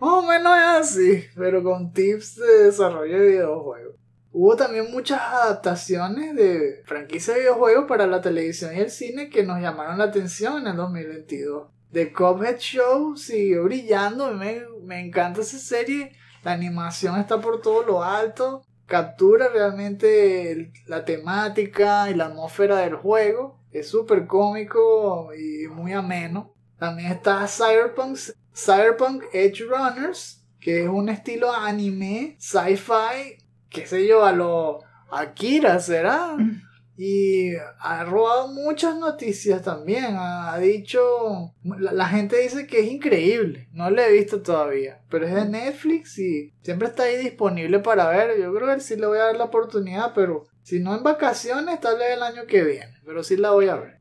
[0.00, 3.96] Más o menos es así, pero con tips de desarrollo de videojuegos.
[4.32, 9.44] Hubo también muchas adaptaciones de franquicias de videojuegos para la televisión y el cine que
[9.44, 11.68] nos llamaron la atención en el 2022.
[11.92, 17.84] The Cuphead Show siguió brillando, me, me encanta esa serie, la animación está por todo
[17.84, 25.66] lo alto, captura realmente la temática y la atmósfera del juego, es súper cómico y
[25.68, 26.54] muy ameno.
[26.78, 28.18] También está Cyberpunk,
[28.54, 34.80] Cyberpunk Edge Runners, que es un estilo anime, sci-fi qué sé yo, a lo
[35.10, 36.36] Akira, ¿será?
[36.96, 40.16] Y ha robado muchas noticias también.
[40.18, 41.52] Ha, dicho.
[41.62, 43.68] La, gente dice que es increíble.
[43.72, 45.02] No lo he visto todavía.
[45.10, 48.38] Pero es de Netflix y siempre está ahí disponible para ver.
[48.40, 50.12] Yo creo que sí le voy a dar la oportunidad.
[50.14, 52.94] Pero si no en vacaciones, tal vez el año que viene.
[53.04, 54.00] Pero sí la voy a ver.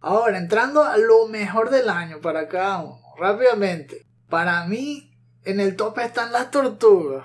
[0.00, 3.00] Ahora, entrando a lo mejor del año para cada uno.
[3.18, 4.06] Rápidamente.
[4.28, 5.10] Para mí,
[5.44, 7.24] en el top están las tortugas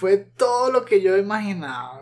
[0.00, 1.99] fue todo lo que yo imaginaba.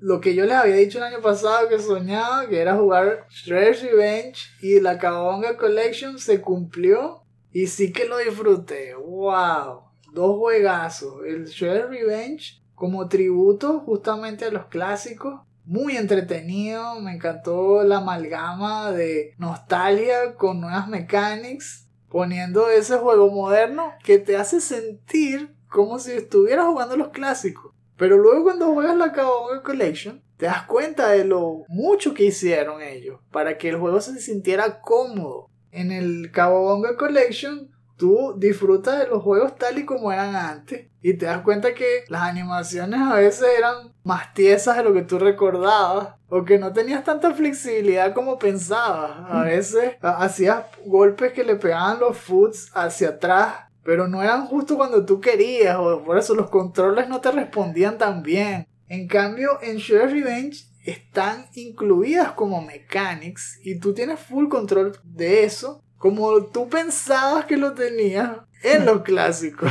[0.00, 3.82] Lo que yo les había dicho el año pasado que soñaba, que era jugar Shredder's
[3.82, 8.94] Revenge y la Cabonga Collection se cumplió y sí que lo disfruté.
[8.94, 9.82] ¡Wow!
[10.12, 11.24] Dos juegazos.
[11.26, 15.40] El Shredder's Revenge como tributo justamente a los clásicos.
[15.64, 23.92] Muy entretenido, me encantó la amalgama de nostalgia con nuevas mechanics, poniendo ese juego moderno
[24.04, 27.74] que te hace sentir como si estuvieras jugando los clásicos.
[27.98, 32.80] Pero luego cuando juegas la Cowabunga Collection, te das cuenta de lo mucho que hicieron
[32.80, 35.50] ellos para que el juego se sintiera cómodo.
[35.72, 41.14] En el Cowabunga Collection, tú disfrutas de los juegos tal y como eran antes y
[41.14, 45.18] te das cuenta que las animaciones a veces eran más tiesas de lo que tú
[45.18, 49.26] recordabas o que no tenías tanta flexibilidad como pensabas.
[49.28, 54.76] A veces hacías golpes que le pegaban los foots hacia atrás pero no eran justo
[54.76, 58.66] cuando tú querías, o por eso los controles no te respondían tan bien.
[58.88, 65.44] En cambio, en Shredder's Revenge están incluidas como mechanics y tú tienes full control de
[65.44, 69.70] eso, como tú pensabas que lo tenías en los clásicos.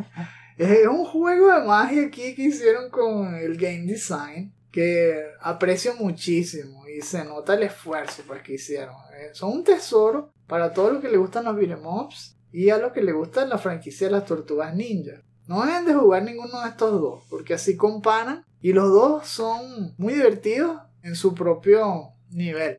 [0.58, 6.86] es un juego de magia aquí que hicieron con el game design que aprecio muchísimo
[6.86, 8.94] y se nota el esfuerzo pues, que hicieron.
[9.18, 12.78] Eh, son un tesoro para todos los que les gustan los beat'em ups y a
[12.78, 15.22] los que le gusta la franquicia de las tortugas ninja.
[15.46, 19.94] No deben de jugar ninguno de estos dos, porque así comparan y los dos son
[19.98, 22.78] muy divertidos en su propio nivel.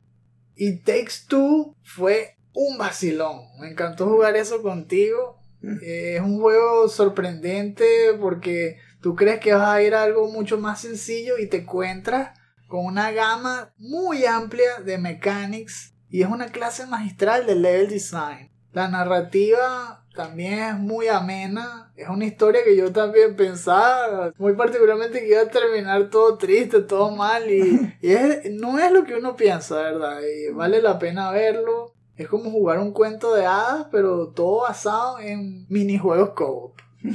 [0.54, 3.40] Y Takes Two fue un vacilón.
[3.60, 5.38] Me encantó jugar eso contigo.
[5.60, 5.76] Mm.
[5.82, 7.84] Eh, es un juego sorprendente
[8.20, 12.38] porque tú crees que vas a ir a algo mucho más sencillo y te encuentras
[12.68, 18.51] con una gama muy amplia de mechanics y es una clase magistral de level design.
[18.72, 21.92] La narrativa también es muy amena.
[21.96, 26.80] Es una historia que yo también pensaba, muy particularmente que iba a terminar todo triste,
[26.80, 27.50] todo mal.
[27.50, 27.96] Y,
[28.52, 30.20] no es lo que uno piensa, ¿verdad?
[30.22, 31.92] Y vale la pena verlo.
[32.16, 36.80] Es como jugar un cuento de hadas, pero todo basado en minijuegos co-op.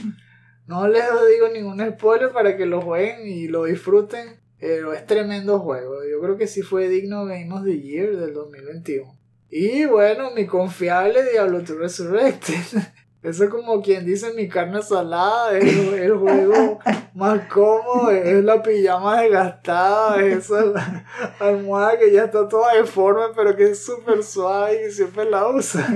[0.67, 5.59] No les digo ningún spoiler para que lo jueguen y lo disfruten, pero es tremendo
[5.61, 6.03] juego.
[6.03, 9.16] Yo creo que sí fue digno Game of the Year del 2021.
[9.49, 12.55] Y bueno, mi confiable Diablo 2 Resurrected.
[13.23, 16.79] Eso es como quien dice mi carne salada, es el juego
[17.15, 21.05] más cómodo, es la pijama desgastada, es esa
[21.39, 25.87] almohada que ya está toda deforme, pero que es súper suave y siempre la usa.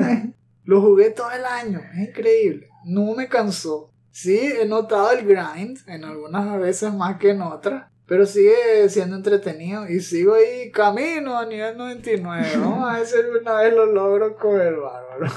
[0.66, 3.92] Lo jugué todo el año, es increíble, no me cansó.
[4.10, 9.16] Sí, he notado el grind, en algunas veces más que en otras, pero sigue siendo
[9.16, 12.46] entretenido y sigo ahí camino a nivel 99.
[12.58, 15.32] Vamos a ver si una vez lo logro con el bárbaro.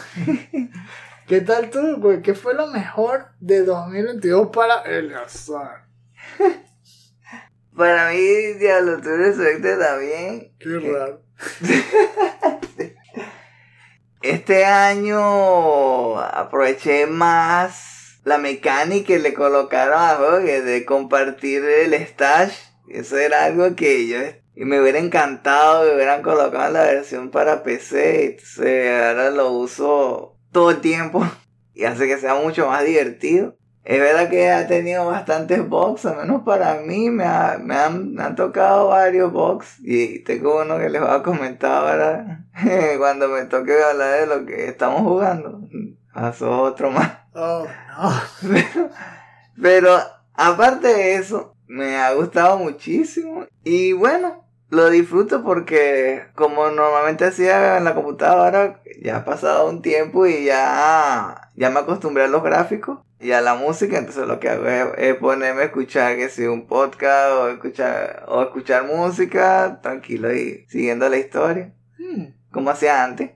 [1.28, 2.20] ¿Qué tal tú?
[2.24, 5.84] ¿Qué fue lo mejor de 2022 para Eleazar?
[7.76, 10.52] para mí, Diablo, tú suerte también.
[10.58, 11.22] Qué raro.
[14.20, 17.93] este año aproveché más
[18.24, 22.54] la mecánica que le colocaron a juego de compartir el stash.
[22.88, 24.18] Eso era algo que yo
[24.56, 28.26] y me hubiera encantado que hubieran colocado la versión para PC.
[28.26, 31.24] Entonces ahora lo uso todo el tiempo
[31.74, 33.56] y hace que sea mucho más divertido.
[33.82, 37.26] Es verdad que ha tenido bastantes bugs, al menos para mí me,
[37.60, 41.70] me, han, me han tocado varios bugs y tengo uno que les voy a comentar
[41.70, 42.46] ahora
[42.98, 45.68] cuando me toque hablar de lo que estamos jugando.
[46.14, 47.23] Pasó otro más.
[47.34, 48.12] Oh, no.
[49.60, 49.96] Pero,
[50.34, 53.46] aparte de eso, me ha gustado muchísimo.
[53.64, 59.82] Y bueno, lo disfruto porque como normalmente hacía en la computadora, ya ha pasado un
[59.82, 64.38] tiempo y ya, ya me acostumbré a los gráficos y a la música, entonces lo
[64.38, 69.80] que hago es, ponerme a escuchar que si un podcast o escuchar, o escuchar música
[69.82, 72.34] tranquilo y siguiendo la historia, Hmm.
[72.50, 73.30] como hacía antes.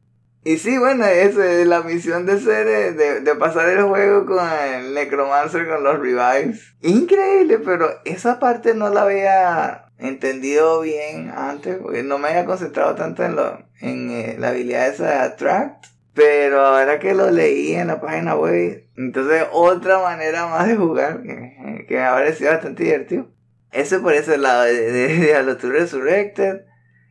[0.49, 4.25] Y sí, bueno, esa es la misión de ser, eh, de, de pasar el juego
[4.25, 6.75] con el Necromancer, con los revives.
[6.81, 12.95] Increíble, pero esa parte no la había entendido bien antes, porque no me había concentrado
[12.95, 15.85] tanto en, lo, en eh, la habilidad esa de Attract.
[16.15, 21.21] Pero ahora que lo leí en la página web, entonces otra manera más de jugar
[21.25, 23.29] que, que me ha parecido bastante divertido.
[23.71, 26.63] Eso por ese lado de, de 2 Resurrected.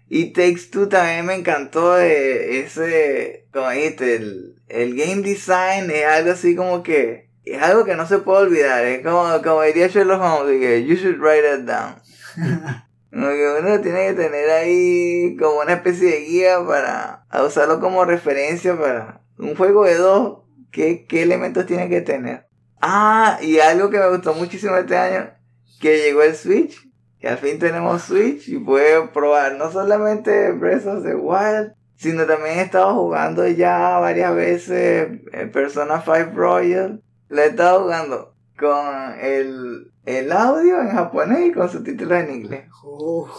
[0.10, 6.32] Y Takes Two también me encantó ese, como dijiste, el, el game design es algo
[6.32, 10.22] así como que, es algo que no se puede olvidar, es como, como diría Sherlock
[10.22, 12.02] Holmes, que you should write it down.
[13.10, 17.80] Como que uno tiene que tener ahí como una especie de guía para a usarlo
[17.80, 22.48] como referencia para un juego de dos, ¿qué, qué elementos tiene que tener?
[22.82, 25.32] Ah, y algo que me gustó muchísimo este año,
[25.80, 26.87] que llegó el Switch.
[27.28, 32.26] Y al fin tenemos Switch y puedo probar no solamente Breath of the Wild, sino
[32.26, 37.04] también he estado jugando ya varias veces eh, Persona 5 Royal.
[37.28, 42.70] Le he estado jugando con el, el audio en japonés y con subtítulos en inglés.
[42.82, 43.30] Oh,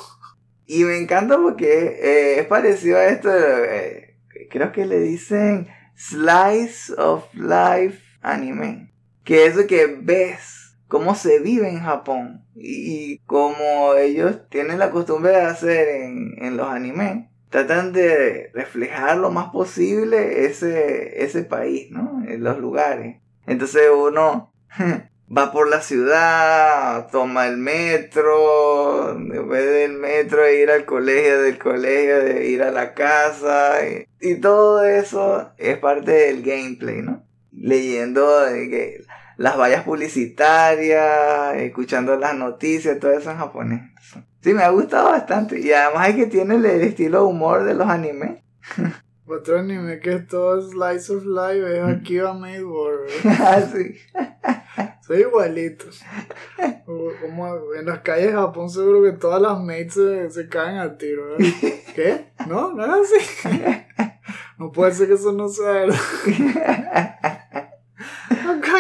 [0.67, 4.19] Y me encanta porque eh, es parecido a esto, eh,
[4.51, 5.67] creo que le dicen
[5.97, 8.93] Slice of Life Anime.
[9.25, 10.58] Que es eso que ves
[10.89, 16.57] cómo se vive en Japón y como ellos tienen la costumbre de hacer en, en
[16.57, 17.29] los animes.
[17.51, 22.23] Tratan de reflejar lo más posible ese, ese país, ¿no?
[22.27, 23.23] En los lugares.
[23.47, 24.53] Entonces uno
[25.35, 29.17] va por la ciudad, toma el metro,
[29.47, 34.07] vez del metro de ir al colegio, del colegio de ir a la casa, y,
[34.21, 37.25] y todo eso es parte del gameplay, ¿no?
[37.51, 39.01] Leyendo de que
[39.39, 43.83] las vallas publicitarias, escuchando las noticias, todo eso en japonés.
[44.43, 45.59] Sí, me ha gustado bastante.
[45.61, 48.43] Y además es que tiene el, el estilo humor de los animes.
[49.27, 53.11] otro anime que es todo Slice of Life es Akiba Made World.
[53.41, 53.97] Así.
[55.07, 56.03] Son igualitos.
[56.87, 60.77] O- Como en las calles de Japón seguro que todas las mates se, se caen
[60.79, 61.29] al tiro.
[61.37, 61.47] ¿verdad?
[61.95, 62.27] ¿Qué?
[62.47, 62.73] ¿No?
[62.73, 63.49] ¿No es así?
[64.59, 65.97] No puede ser que eso no sea verdad.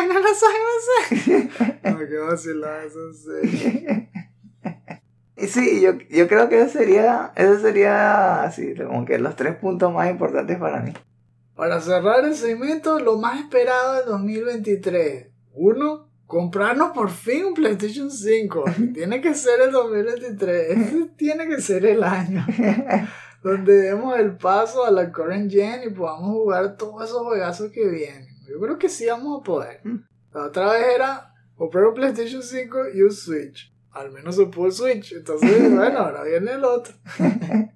[0.09, 1.80] No las aguas.
[1.84, 4.09] No, qué vacilada eso en serio.
[5.36, 9.54] Y sí, yo, yo creo que eso sería, eso sería así, como que los tres
[9.56, 10.92] puntos más importantes para mí.
[11.54, 15.28] Para cerrar el segmento, lo más esperado del 2023.
[15.54, 18.64] Uno, comprarnos por fin un PlayStation 5.
[18.94, 20.70] Tiene que ser el 2023.
[20.70, 22.44] Ese tiene que ser el año.
[23.42, 27.86] Donde demos el paso a la current gen y podamos jugar todos esos juegazos que
[27.86, 28.28] vienen.
[28.49, 29.80] Yo creo que sí vamos a poder.
[30.32, 33.72] La otra vez era comprar un PlayStation 5 y un Switch.
[33.90, 35.12] Al menos se pudo el Switch.
[35.12, 36.94] Entonces, bueno, ahora viene el otro.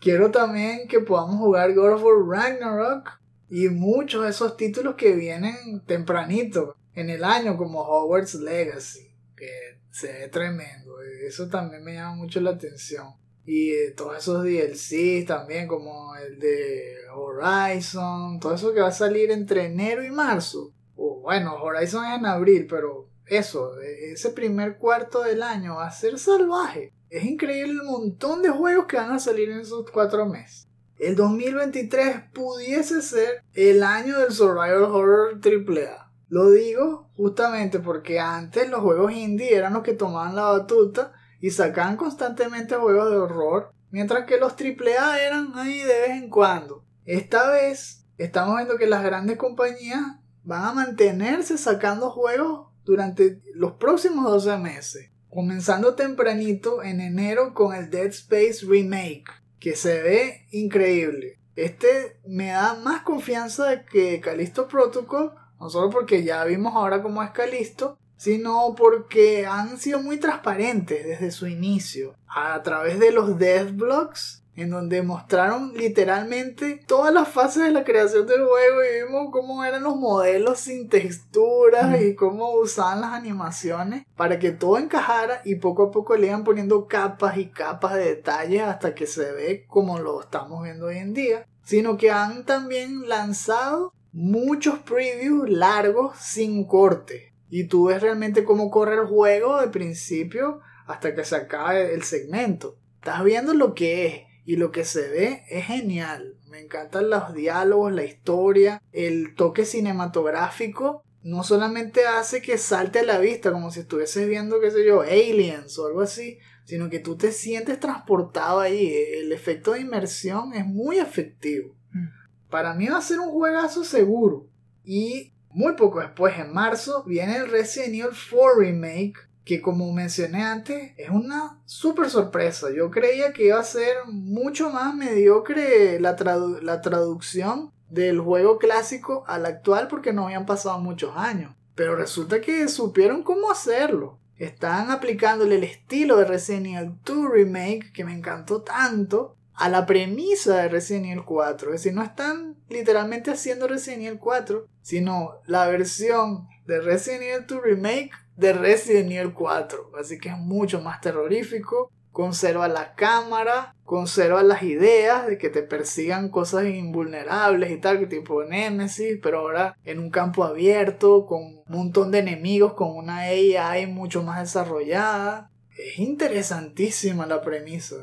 [0.00, 3.10] Quiero también que podamos jugar God of War Ragnarok
[3.48, 9.48] y muchos de esos títulos que vienen tempranito en el año, como Hogwarts Legacy, que
[9.90, 11.00] se ve tremendo.
[11.26, 13.21] Eso también me llama mucho la atención.
[13.44, 19.30] Y todos esos DLCs también, como el de Horizon, todo eso que va a salir
[19.30, 20.72] entre enero y marzo.
[20.96, 25.86] O bueno, Horizon es en abril, pero eso, eh, ese primer cuarto del año va
[25.86, 26.92] a ser salvaje.
[27.10, 30.68] Es increíble el montón de juegos que van a salir en esos cuatro meses.
[30.98, 36.12] El 2023 pudiese ser el año del Survival Horror AAA.
[36.28, 41.12] Lo digo justamente porque antes los juegos indie eran los que tomaban la batuta
[41.42, 46.30] y sacaban constantemente juegos de horror, mientras que los AAA eran ahí de vez en
[46.30, 46.84] cuando.
[47.04, 50.00] Esta vez estamos viendo que las grandes compañías
[50.44, 55.10] van a mantenerse sacando juegos durante los próximos 12 meses.
[55.28, 59.24] Comenzando tempranito en enero con el Dead Space Remake,
[59.58, 61.40] que se ve increíble.
[61.56, 67.02] Este me da más confianza de que Callisto Protocol, no solo porque ya vimos ahora
[67.02, 73.10] cómo es Callisto, sino porque han sido muy transparentes desde su inicio, a través de
[73.10, 78.80] los Death Blocks en donde mostraron literalmente todas las fases de la creación del juego
[78.84, 84.52] y vimos cómo eran los modelos sin texturas y cómo usaban las animaciones para que
[84.52, 88.94] todo encajara y poco a poco le iban poniendo capas y capas de detalles hasta
[88.94, 93.92] que se ve como lo estamos viendo hoy en día, sino que han también lanzado
[94.12, 100.60] muchos previews largos sin corte y tú ves realmente cómo corre el juego de principio
[100.86, 102.78] hasta que se acabe el segmento.
[102.94, 106.38] estás viendo lo que es y lo que se ve es genial.
[106.48, 111.04] Me encantan los diálogos, la historia, el toque cinematográfico.
[111.22, 115.02] No solamente hace que salte a la vista como si estuvieses viendo, qué sé yo,
[115.02, 118.94] aliens o algo así, sino que tú te sientes transportado ahí.
[119.18, 121.76] El efecto de inmersión es muy efectivo.
[121.90, 122.06] Mm.
[122.48, 124.48] Para mí va a ser un juegazo seguro.
[124.84, 130.42] Y muy poco después, en marzo, viene el Resident Evil 4 Remake, que como mencioné
[130.42, 132.68] antes, es una super sorpresa.
[132.70, 136.16] Yo creía que iba a ser mucho más mediocre la,
[136.62, 141.54] la traducción del juego clásico al actual porque no habían pasado muchos años.
[141.74, 144.18] Pero resulta que supieron cómo hacerlo.
[144.36, 149.86] Están aplicándole el estilo de Resident Evil 2 Remake, que me encantó tanto, a la
[149.86, 151.74] premisa de Resident Evil 4.
[151.74, 157.46] Es decir, no están literalmente haciendo Resident Evil 4, sino la versión de Resident Evil
[157.46, 159.92] 2 Remake de Resident Evil 4.
[159.98, 161.90] Así que es mucho más terrorífico.
[162.10, 168.44] Conserva la cámara, conserva las ideas de que te persigan cosas invulnerables y tal, tipo
[168.44, 173.86] Nemesis, pero ahora en un campo abierto, con un montón de enemigos, con una AI
[173.86, 175.50] mucho más desarrollada.
[175.74, 177.96] Es interesantísima la premisa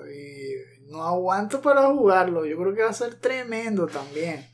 [0.89, 2.45] no aguanto para jugarlo.
[2.45, 4.45] Yo creo que va a ser tremendo también.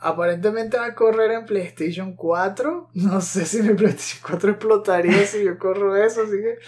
[0.00, 2.90] Aparentemente va a correr en PlayStation 4.
[2.94, 6.58] No sé si mi PlayStation 4 explotaría si yo corro eso, así que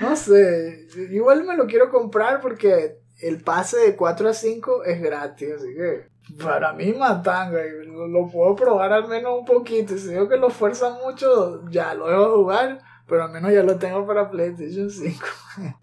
[0.00, 0.86] no sé.
[1.10, 5.74] Igual me lo quiero comprar porque el pase de 4 a 5 es gratis, así
[5.74, 6.08] que
[6.42, 9.96] para mí matanga lo, puedo probar al menos un poquito.
[9.96, 13.76] Si digo que lo fuerza mucho, ya lo debo jugar, pero al menos ya lo
[13.76, 15.26] tengo para PlayStation 5.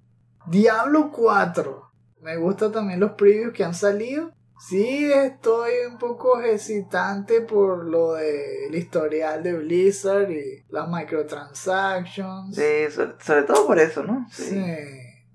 [0.47, 1.84] Diablo 4.
[2.25, 4.31] Me gustan también los previews que han salido.
[4.59, 12.55] Sí, estoy un poco hesitante por lo del historial de Blizzard y las microtransactions.
[12.55, 14.25] Sí, sobre, sobre todo por eso, ¿no?
[14.31, 14.59] Sí.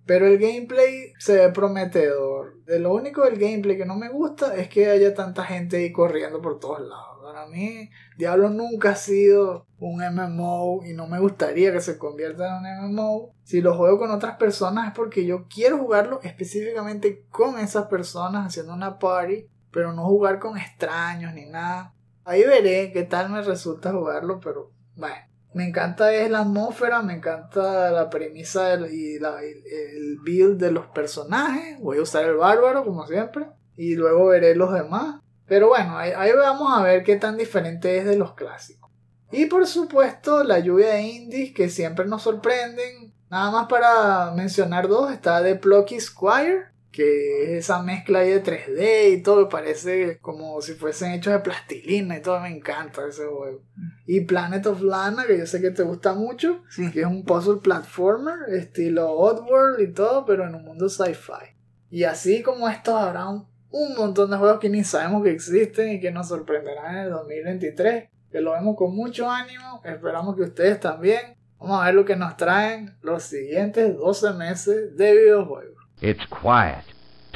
[0.05, 2.65] Pero el gameplay se ve prometedor.
[2.65, 5.93] De lo único del gameplay que no me gusta es que haya tanta gente ahí
[5.93, 7.10] corriendo por todos lados.
[7.33, 12.49] Para mí, Diablo nunca ha sido un MMO y no me gustaría que se convierta
[12.49, 12.55] en
[12.89, 13.35] un MMO.
[13.45, 18.47] Si lo juego con otras personas es porque yo quiero jugarlo específicamente con esas personas
[18.49, 21.95] haciendo una party, pero no jugar con extraños ni nada.
[22.25, 25.15] Ahí veré qué tal me resulta jugarlo, pero bueno.
[25.55, 30.61] Me encanta es la atmósfera, me encanta la premisa del- y la- el, el build
[30.61, 31.79] de los personajes.
[31.81, 33.47] Voy a usar el bárbaro como siempre.
[33.77, 35.21] Y luego veré los demás.
[35.51, 38.89] Pero bueno, ahí, ahí vamos a ver qué tan diferente es de los clásicos.
[39.33, 43.13] Y por supuesto la lluvia de indies que siempre nos sorprenden.
[43.29, 48.45] Nada más para mencionar dos, está The Plucky Squire, que es esa mezcla ahí de
[48.45, 53.27] 3D y todo, parece como si fuesen hechos de plastilina y todo, me encanta ese
[53.27, 53.65] juego.
[54.07, 56.93] Y Planet of Lana, que yo sé que te gusta mucho, Sí.
[56.93, 61.57] que es un puzzle platformer, estilo Oddworld y todo, pero en un mundo sci-fi.
[61.91, 65.91] Y así como estos habrá un, un montón de juegos que ni sabemos que existen
[65.93, 70.43] y que nos sorprenderán en el 2023, que lo vemos con mucho ánimo, esperamos que
[70.43, 71.37] ustedes también.
[71.59, 75.77] Vamos a ver lo que nos traen los siguientes 12 meses de videojuegos.
[76.01, 76.85] It's quiet.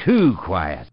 [0.04, 0.88] Too quiet.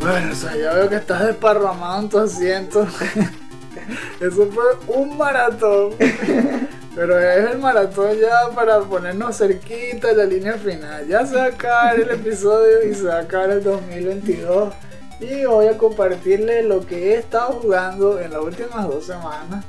[0.00, 2.86] Bueno, o sea, ya veo que estás desparramado en tu asiento.
[4.20, 5.92] Eso fue un maratón.
[6.96, 11.06] Pero es el maratón ya para ponernos cerquita de la línea final.
[11.06, 14.72] Ya se va a acabar el episodio y se va a acabar el 2022.
[15.20, 19.62] Y voy a compartirle lo que he estado jugando en las últimas dos semanas.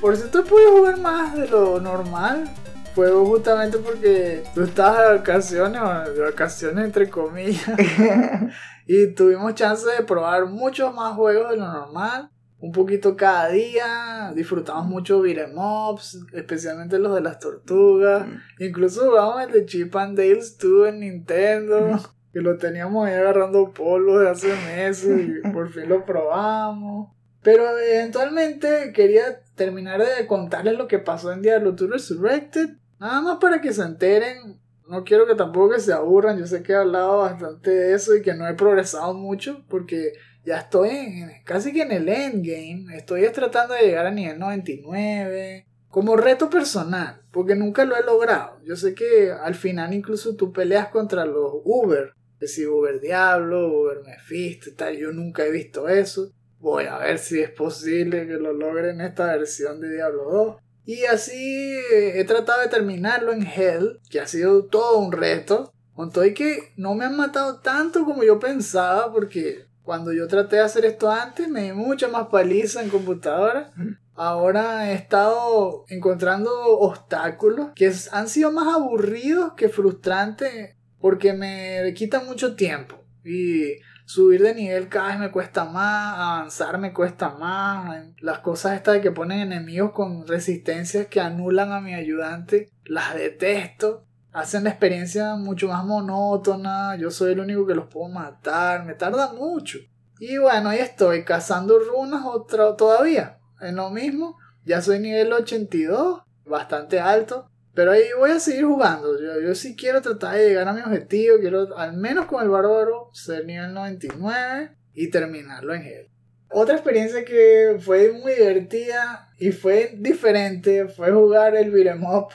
[0.00, 2.48] Por cierto, he podido jugar más de lo normal.
[2.94, 7.68] Fue justamente porque tú estabas de vacaciones, o de vacaciones entre comillas.
[8.92, 12.28] Y tuvimos chance de probar muchos más juegos de lo normal.
[12.60, 14.32] Un poquito cada día.
[14.34, 18.26] Disfrutamos mucho beat'em ups, especialmente los de las tortugas.
[18.58, 21.98] Incluso jugamos el de Chip and Dale's 2 en Nintendo.
[22.32, 27.10] Que lo teníamos ahí agarrando polvo de hace meses y por fin lo probamos.
[27.42, 32.68] Pero eventualmente quería terminar de contarles lo que pasó en Diablo 2 Resurrected.
[32.98, 34.60] Nada más para que se enteren.
[34.86, 36.38] No quiero que tampoco que se aburran.
[36.38, 40.12] Yo sé que he hablado bastante de eso y que no he progresado mucho porque
[40.44, 42.96] ya estoy en- casi que en el endgame.
[42.96, 45.66] Estoy es tratando de llegar a nivel 99.
[45.88, 48.60] Como reto personal, porque nunca lo he logrado.
[48.64, 52.12] Yo sé que al final incluso tú peleas contra los Uber.
[52.38, 54.96] Que si Uber Diablo, Uber Mephisto tal.
[54.96, 56.32] Yo nunca he visto eso.
[56.58, 60.56] Voy a ver si es posible que lo logre en esta versión de Diablo 2.
[60.86, 65.72] Y así eh, he tratado de terminarlo en Hell, que ha sido todo un reto.
[65.94, 70.28] Con todo y que no me han matado tanto como yo pensaba, porque Cuando yo
[70.28, 73.72] traté de hacer esto antes, me di mucha más paliza en computadora.
[74.14, 82.24] Ahora he estado encontrando obstáculos que han sido más aburridos que frustrantes porque me quitan
[82.24, 83.02] mucho tiempo.
[83.24, 88.06] Y subir de nivel cada vez me cuesta más, avanzar me cuesta más.
[88.20, 93.16] Las cosas estas de que ponen enemigos con resistencias que anulan a mi ayudante, las
[93.16, 94.06] detesto.
[94.32, 96.96] Hacen la experiencia mucho más monótona.
[96.96, 98.84] Yo soy el único que los puedo matar.
[98.84, 99.78] Me tarda mucho.
[100.20, 103.38] Y bueno, ahí estoy cazando runas otra, todavía.
[103.60, 104.38] En lo mismo.
[104.64, 106.22] Ya soy nivel 82.
[106.44, 107.50] Bastante alto.
[107.74, 109.20] Pero ahí voy a seguir jugando.
[109.20, 111.38] Yo, yo sí quiero tratar de llegar a mi objetivo.
[111.40, 116.10] Quiero, al menos con el bárbaro, ser nivel 99 y terminarlo en Hell.
[116.52, 122.28] Otra experiencia que fue muy divertida y fue diferente fue jugar el up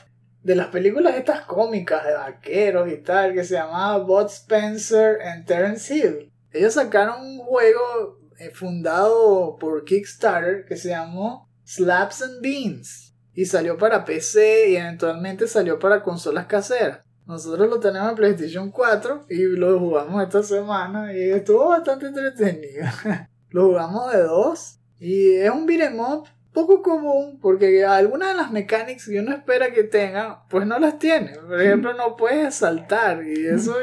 [0.45, 5.43] de las películas estas cómicas de vaqueros y tal que se llamaba Bud Spencer and
[5.47, 6.31] Terence Hill.
[6.51, 13.45] Ellos sacaron un juego eh, fundado por Kickstarter que se llamó Slaps and Beans y
[13.45, 16.99] salió para PC y eventualmente salió para consolas caseras.
[17.25, 22.85] Nosotros lo tenemos en PlayStation 4 y lo jugamos esta semana y estuvo bastante entretenido.
[23.49, 28.51] lo jugamos de dos y es un beat'em up poco común porque algunas de las
[28.51, 31.33] mecánicas que uno espera que tenga pues no las tiene.
[31.35, 33.75] Por ejemplo, no puedes saltar y eso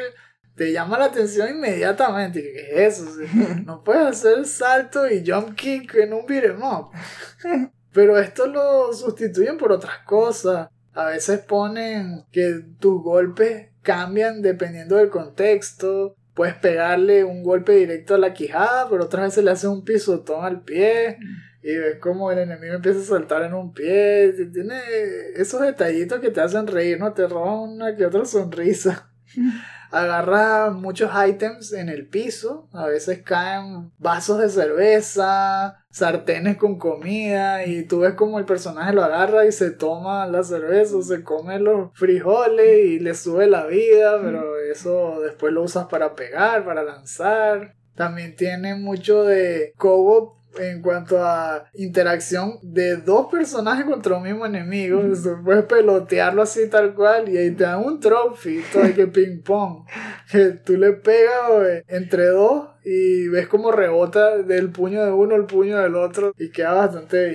[0.57, 2.43] te llama la atención inmediatamente.
[2.43, 3.11] ¿Qué es eso?
[3.65, 6.91] No puedes hacer salto y jump kick en un beat'em up.
[7.93, 10.69] Pero esto lo sustituyen por otras cosas.
[10.95, 16.17] A veces ponen que tus golpes cambian dependiendo del contexto.
[16.35, 20.45] Puedes pegarle un golpe directo a la quijada, pero otras veces le haces un pisotón
[20.45, 21.19] al pie.
[21.63, 24.35] Y ves como el enemigo empieza a saltar en un pie.
[24.53, 24.81] Tiene
[25.37, 27.13] esos detallitos que te hacen reír, ¿no?
[27.13, 29.09] Te roban una que otra sonrisa.
[29.93, 32.69] Agarra muchos ítems en el piso.
[32.73, 37.65] A veces caen vasos de cerveza, sartenes con comida.
[37.65, 41.23] Y tú ves como el personaje lo agarra y se toma la cerveza, o se
[41.23, 44.19] come los frijoles y le sube la vida.
[44.21, 47.77] Pero eso después lo usas para pegar, para lanzar.
[47.95, 54.47] También tiene mucho de co-op en cuanto a interacción de dos personajes contra un mismo
[54.47, 55.01] enemigo.
[55.01, 55.45] Mm.
[55.45, 59.43] Puedes pelotearlo así tal cual y ahí te dan un trophy, todo de que ping
[59.43, 59.87] pong.
[60.31, 65.47] Que tú le pegas entre dos y ves como rebota del puño de uno al
[65.47, 67.29] puño del otro y queda bastante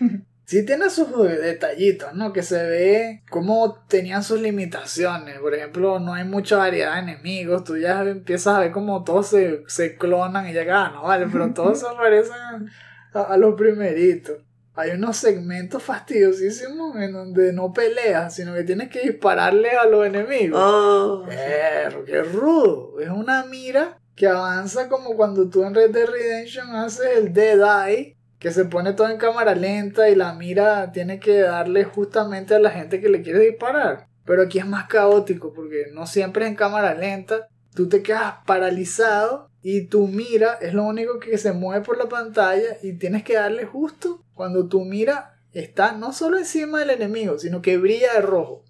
[0.00, 0.24] bien.
[0.46, 1.08] Sí tiene sus
[1.40, 2.32] detallitos, ¿no?
[2.32, 5.38] Que se ve cómo tenían sus limitaciones.
[5.38, 7.64] Por ejemplo, no hay mucha variedad de enemigos.
[7.64, 11.26] Tú ya empiezas a ver como todos se, se clonan y ya, ah, no vale,
[11.32, 12.70] pero todos se parecen
[13.14, 14.36] a, a, los primeritos.
[14.74, 20.04] Hay unos segmentos fastidiosísimos en donde no peleas, sino que tienes que dispararle a los
[20.04, 20.60] enemigos.
[20.62, 21.24] Oh.
[21.26, 23.00] Pero qué rudo.
[23.00, 27.88] Es una mira que avanza como cuando tú en Red Dead Redemption haces el Dead
[27.88, 32.54] Eye que se pone todo en cámara lenta y la mira tiene que darle justamente
[32.54, 34.06] a la gente que le quiere disparar.
[34.26, 37.48] Pero aquí es más caótico porque no siempre es en cámara lenta.
[37.74, 42.10] Tú te quedas paralizado y tu mira es lo único que se mueve por la
[42.10, 47.38] pantalla y tienes que darle justo cuando tu mira está no solo encima del enemigo,
[47.38, 48.62] sino que brilla de rojo.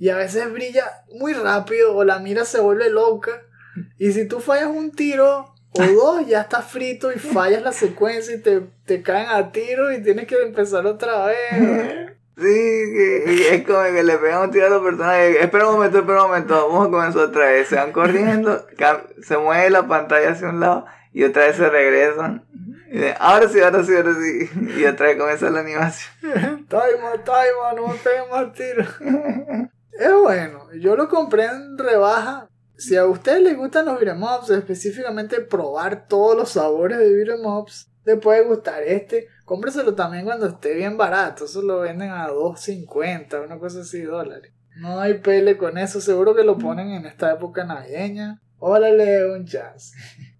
[0.00, 3.30] Y a veces brilla muy rápido o la mira se vuelve loca.
[3.98, 8.34] Y si tú fallas un tiro o dos, ya estás frito y fallas la secuencia
[8.34, 12.12] y te, te caen a tiro y tienes que empezar otra vez.
[12.34, 12.48] Sí,
[13.50, 15.36] es como que le pegan un tiro a los personajes.
[15.36, 17.68] Espera un momento, espera un momento, vamos a comenzar otra vez.
[17.68, 18.66] Se van corriendo,
[19.22, 22.44] se mueve la pantalla hacia un lado y otra vez se regresan.
[22.90, 24.50] Y de, ahora sí, ahora sí, ahora sí.
[24.80, 26.66] Y otra vez comienza la animación.
[26.68, 28.88] Taima, Taima, no me peguen más tiros.
[29.92, 32.48] es bueno, yo lo compré en rebaja
[32.82, 37.46] si a ustedes les gustan los beat'em ups, específicamente probar todos los sabores de beat'em
[37.46, 39.28] ups, les puede gustar este.
[39.44, 41.44] Cómpreselo también cuando esté bien barato.
[41.44, 44.52] Eso lo venden a 2.50, una cosa así, dólares.
[44.76, 46.00] No hay pele con eso.
[46.00, 48.40] Seguro que lo ponen en esta época navideña.
[48.58, 49.96] Órale, un chance.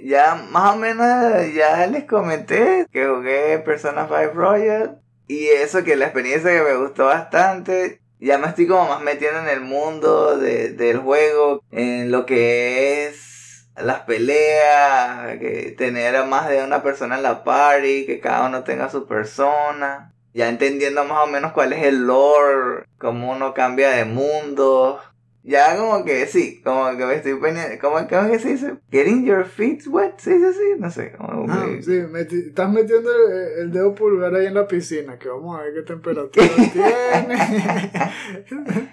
[0.00, 5.00] Ya más o menos ya les comenté que jugué Persona 5 Royal.
[5.26, 9.40] Y eso que la experiencia que me gustó bastante ya me estoy como más metiendo
[9.40, 16.24] en el mundo de, del juego, en lo que es las peleas, que tener a
[16.24, 21.04] más de una persona en la party, que cada uno tenga su persona, ya entendiendo
[21.04, 25.00] más o menos cuál es el lore, cómo uno cambia de mundo.
[25.48, 28.74] Ya como que sí, como que me estoy pendiente, ¿cómo, ¿cómo es que se dice?
[28.90, 30.60] Getting your feet wet, ¿se dice así?
[30.78, 31.12] No sé.
[31.12, 35.30] Como ah, sí, meti, estás metiendo el, el, dedo pulgar ahí en la piscina, que
[35.30, 37.38] vamos a ver qué temperatura tiene.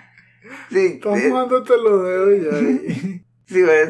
[0.69, 0.86] sí.
[0.95, 2.57] Estás mojándote los dedos ya.
[3.48, 3.90] sí, pues,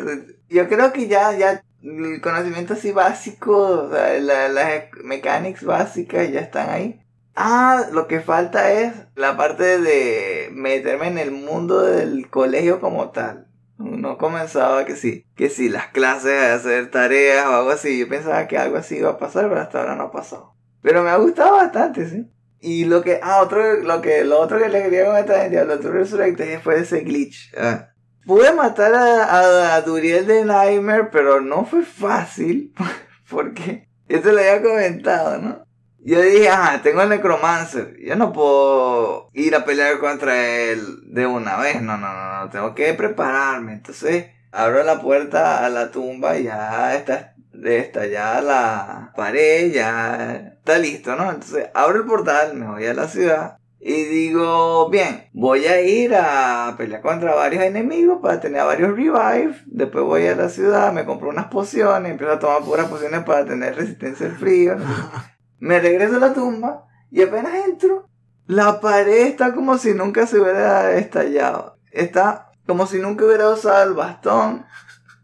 [0.50, 6.32] yo creo que ya, ya, el conocimiento así básico, o sea, la- las mechanics básicas
[6.32, 7.05] ya están ahí.
[7.36, 13.12] Ah, lo que falta es la parte de meterme en el mundo del colegio como
[13.12, 13.48] tal.
[13.78, 18.00] No comenzaba que sí, que sí, las clases hacer tareas o algo así.
[18.00, 20.56] Yo pensaba que algo así iba a pasar, pero hasta ahora no ha pasado.
[20.82, 22.26] Pero me ha gustado bastante, sí.
[22.62, 25.78] Y lo que, ah, otro, lo que, lo otro que le quería comentar en Diablo
[25.80, 27.54] 3 Resurrected fue ese glitch.
[27.58, 27.90] Ah.
[28.26, 32.74] Pude matar a, a, a Duriel de Nightmare, pero no fue fácil.
[33.30, 35.66] Porque, yo te lo había comentado, ¿no?
[36.06, 37.98] Yo dije, ajá, tengo el Necromancer.
[38.00, 40.38] Yo no puedo ir a pelear contra
[40.70, 41.82] él de una vez.
[41.82, 42.50] No, no, no, no.
[42.52, 43.74] Tengo que prepararme.
[43.74, 47.34] Entonces, abro la puerta a la tumba y ya está
[47.64, 51.32] estallada la pared, ya está listo, ¿no?
[51.32, 53.58] Entonces, abro el portal, me voy a la ciudad.
[53.80, 59.58] Y digo, bien, voy a ir a pelear contra varios enemigos para tener varios revives.
[59.66, 63.44] Después voy a la ciudad, me compro unas pociones, empiezo a tomar puras pociones para
[63.44, 64.78] tener resistencia al frío.
[65.60, 68.10] Me regreso a la tumba y apenas entro,
[68.48, 71.80] la pared está como si nunca se hubiera estallado.
[71.92, 74.66] Está como si nunca hubiera usado el bastón.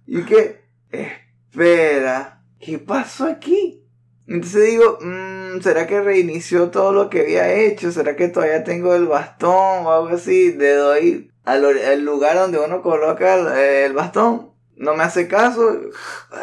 [0.08, 3.86] Y que, espera, ¿qué pasó aquí?
[4.28, 7.92] Entonces digo, mm, ¿será que reinició todo lo que había hecho?
[7.92, 10.54] ¿Será que todavía tengo el bastón o algo así?
[10.54, 14.52] Le doy al lugar donde uno coloca el, el bastón.
[14.76, 15.62] No me hace caso.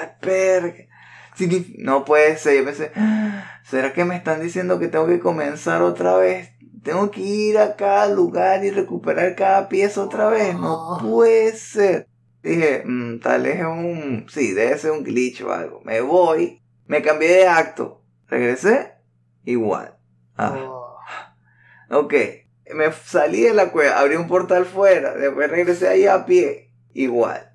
[0.01, 0.88] Espera.
[1.79, 2.59] No puede ser.
[2.59, 2.91] Yo pensé,
[3.65, 6.51] ¿será que me están diciendo que tengo que comenzar otra vez?
[6.83, 10.55] Tengo que ir a cada lugar y recuperar cada pieza otra vez.
[10.55, 10.99] No Oh.
[11.01, 12.09] puede ser.
[12.43, 14.27] Dije, "Mm, tal vez es un...
[14.29, 15.81] Sí, debe ser un glitch o algo.
[15.85, 16.63] Me voy.
[16.87, 18.03] Me cambié de acto.
[18.29, 18.93] Regresé.
[19.45, 19.97] Igual.
[20.37, 20.97] Ah, Oh.
[21.91, 22.15] ok.
[22.75, 23.99] Me salí de la cueva.
[23.99, 25.15] Abrí un portal fuera.
[25.15, 26.73] Después regresé ahí a pie.
[26.95, 27.51] Igual.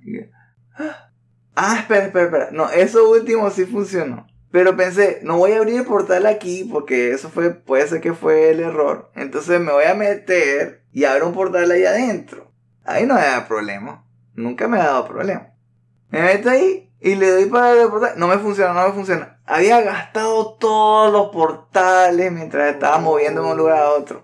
[0.78, 1.12] Ah,
[1.56, 2.50] espera, espera, espera.
[2.52, 4.28] No, eso último sí funcionó.
[4.54, 8.14] Pero pensé, no voy a abrir el portal aquí porque eso fue, puede ser que
[8.14, 9.10] fue el error.
[9.16, 12.52] Entonces me voy a meter y abro un portal ahí adentro.
[12.86, 14.06] Ahí no me da problema.
[14.36, 15.54] Nunca me ha dado problema.
[16.10, 18.14] Me meto ahí y le doy para el portal.
[18.18, 19.40] No me funciona, no me funciona.
[19.48, 24.24] Había gastado todos los portales mientras estaba moviendo de un lugar a otro.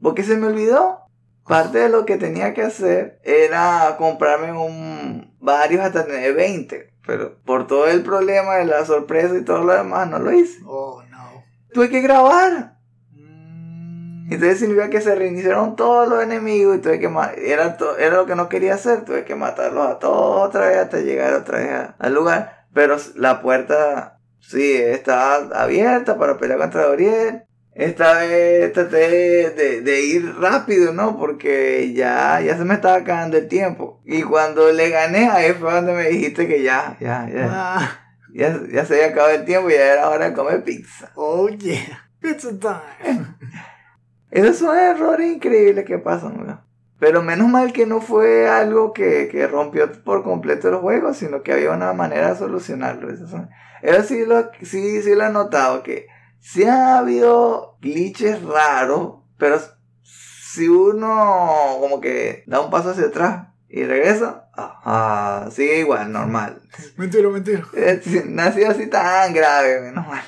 [0.00, 1.00] Porque se me olvidó.
[1.46, 6.92] Parte de lo que tenía que hacer era comprarme un varios hasta tener 20.
[7.06, 10.60] Pero por todo el problema de la sorpresa y todo lo demás, no lo hice.
[10.64, 11.44] Oh, no.
[11.72, 12.76] Tuve que grabar.
[13.10, 14.32] Mm.
[14.32, 17.10] Entonces significa que se reiniciaron todos los enemigos y tuve que
[17.44, 21.00] era, era lo que no quería hacer, tuve que matarlos a todos otra vez hasta
[21.00, 22.66] llegar otra vez al lugar.
[22.72, 27.44] Pero la puerta sí estaba abierta para pelear contra Gabriel.
[27.74, 31.18] Esta vez traté de, de ir rápido, ¿no?
[31.18, 34.02] Porque ya, ya se me estaba acabando el tiempo.
[34.04, 38.00] Y cuando le gané, ahí fue donde me dijiste que ya, ya, ya, Ah,
[38.34, 41.10] ya, ya se había acabado el tiempo y ya era hora de comer pizza.
[41.14, 42.08] oh, yeah.
[42.20, 43.26] Pizza time.
[44.30, 46.64] Esos son errores increíbles que pasan, ¿no?
[46.98, 51.42] Pero menos mal que no fue algo que, que rompió por completo el juego, sino
[51.42, 53.10] que había una manera de solucionarlo.
[53.12, 53.50] Eso, son-
[53.82, 56.06] eso sí, lo, sí, sí lo he notado, que
[56.42, 59.58] sí ha habido glitches raros, pero
[60.02, 66.60] si uno como que da un paso hacia atrás y regresa, ah, sigue igual, normal.
[66.96, 67.64] Mentira, mentira.
[67.74, 70.22] Eh, No ha sido así tan grave, menos mal.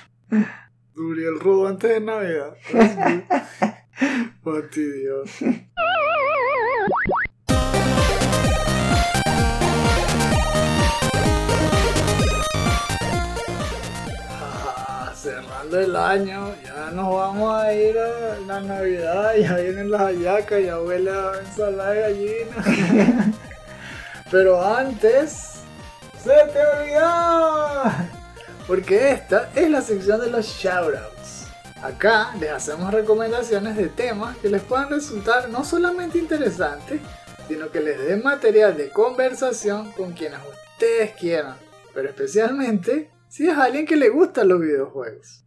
[0.94, 2.54] Durió el robo antes de Navidad.
[4.42, 5.44] Fastidioso.
[15.64, 20.62] Cerrando el año, ya nos vamos a ir a la Navidad, ya vienen las hallacas,
[20.62, 23.32] ya huele a ensalada de gallina.
[24.30, 25.60] Pero antes,
[26.22, 27.82] ¡se te olvidó!
[28.66, 31.46] Porque esta es la sección de los shoutouts.
[31.82, 37.00] Acá les hacemos recomendaciones de temas que les puedan resultar no solamente interesantes,
[37.48, 41.56] sino que les den material de conversación con quienes ustedes quieran,
[41.94, 45.43] pero especialmente si es alguien que le gustan los videojuegos.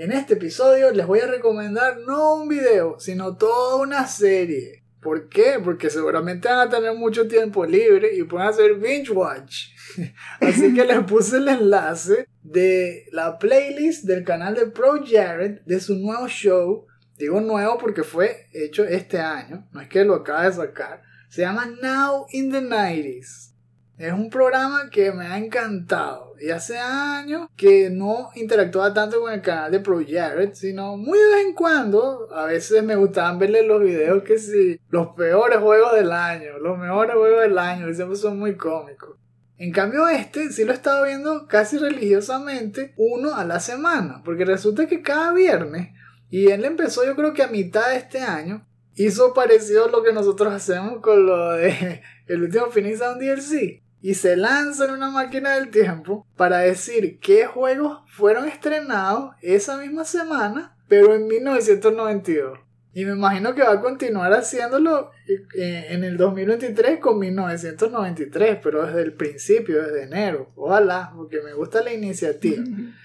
[0.00, 4.82] En este episodio les voy a recomendar no un video, sino toda una serie.
[4.98, 5.60] ¿Por qué?
[5.62, 9.66] Porque seguramente van a tener mucho tiempo libre y pueden hacer binge watch.
[10.40, 15.80] Así que les puse el enlace de la playlist del canal de Pro Jared de
[15.80, 16.86] su nuevo show.
[17.18, 21.02] Digo nuevo porque fue hecho este año, no es que lo acaba de sacar.
[21.28, 23.52] Se llama Now in the 90s.
[23.98, 26.29] Es un programa que me ha encantado.
[26.40, 31.18] Y hace años que no interactuaba tanto con el canal de Pro Jared, sino muy
[31.18, 32.28] de vez en cuando.
[32.32, 36.78] A veces me gustaban verle los videos que sí, los peores juegos del año, los
[36.78, 39.16] mejores juegos del año, y siempre son muy cómicos.
[39.58, 44.86] En cambio este sí lo estaba viendo casi religiosamente uno a la semana, porque resulta
[44.86, 45.90] que cada viernes,
[46.30, 50.02] y él empezó yo creo que a mitad de este año, hizo parecido a lo
[50.02, 53.82] que nosotros hacemos con lo de el último Phoenix Sound DLC.
[54.02, 59.76] Y se lanza en una máquina del tiempo para decir qué juegos fueron estrenados esa
[59.78, 62.58] misma semana, pero en 1992.
[62.92, 68.84] Y me imagino que va a continuar haciéndolo eh, en el 2023 con 1993, pero
[68.84, 70.50] desde el principio, desde enero.
[70.56, 72.64] Ojalá, porque me gusta la iniciativa.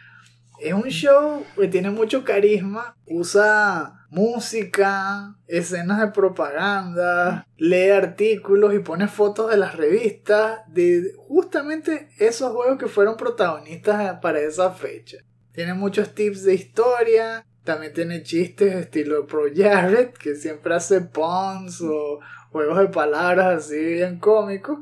[0.65, 8.79] Es un show que tiene mucho carisma, usa música, escenas de propaganda, lee artículos y
[8.79, 15.17] pone fotos de las revistas de justamente esos juegos que fueron protagonistas para esa fecha.
[15.51, 21.79] Tiene muchos tips de historia, también tiene chistes estilo Pro Jared, que siempre hace puns
[21.81, 24.79] o juegos de palabras así bien cómicos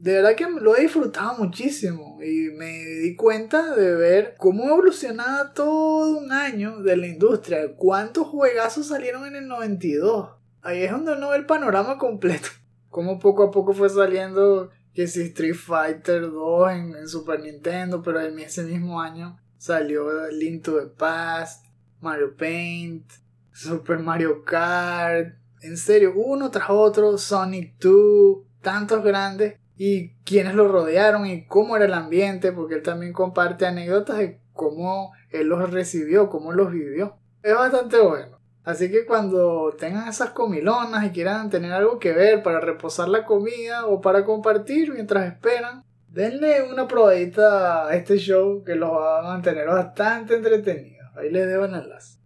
[0.00, 5.52] de verdad que lo he disfrutado muchísimo y me di cuenta de ver cómo evolucionaba
[5.52, 10.30] todo un año de la industria, cuántos juegazos salieron en el 92.
[10.62, 12.48] Ahí es donde uno ve el panorama completo,
[12.90, 18.20] cómo poco a poco fue saliendo que si Street Fighter 2 en, Super Nintendo, pero
[18.20, 21.64] en ese mismo año salió Link to the Past,
[22.00, 23.04] Mario Paint,
[23.52, 30.66] Super Mario Kart, en serio, uno tras otro, Sonic 2, tantos grandes y quiénes lo
[30.68, 35.70] rodearon y cómo era el ambiente, porque él también comparte anécdotas de cómo él los
[35.70, 37.16] recibió, cómo los vivió.
[37.42, 38.38] Es bastante bueno.
[38.64, 43.24] Así que cuando tengan esas comilonas y quieran tener algo que ver para reposar la
[43.24, 49.20] comida o para compartir mientras esperan, denle una probadita a este show que los va
[49.20, 51.08] a mantener bastante entretenidos.
[51.16, 52.17] Ahí les dejo el enlace.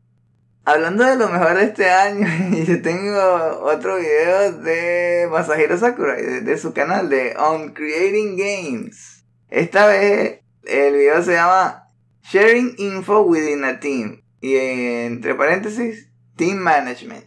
[0.64, 2.24] Hablando de lo mejor de este año,
[2.64, 3.18] yo tengo
[3.64, 9.24] otro video de Masahiro Sakurai, de, su canal de On Creating Games.
[9.48, 11.88] Esta vez el video se llama
[12.30, 14.22] Sharing Info Within a Team.
[14.40, 17.24] Y entre paréntesis, Team Management.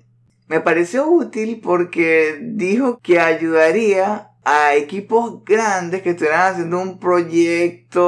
[0.47, 8.05] Me pareció útil porque dijo que ayudaría a equipos grandes que estuvieran haciendo un proyecto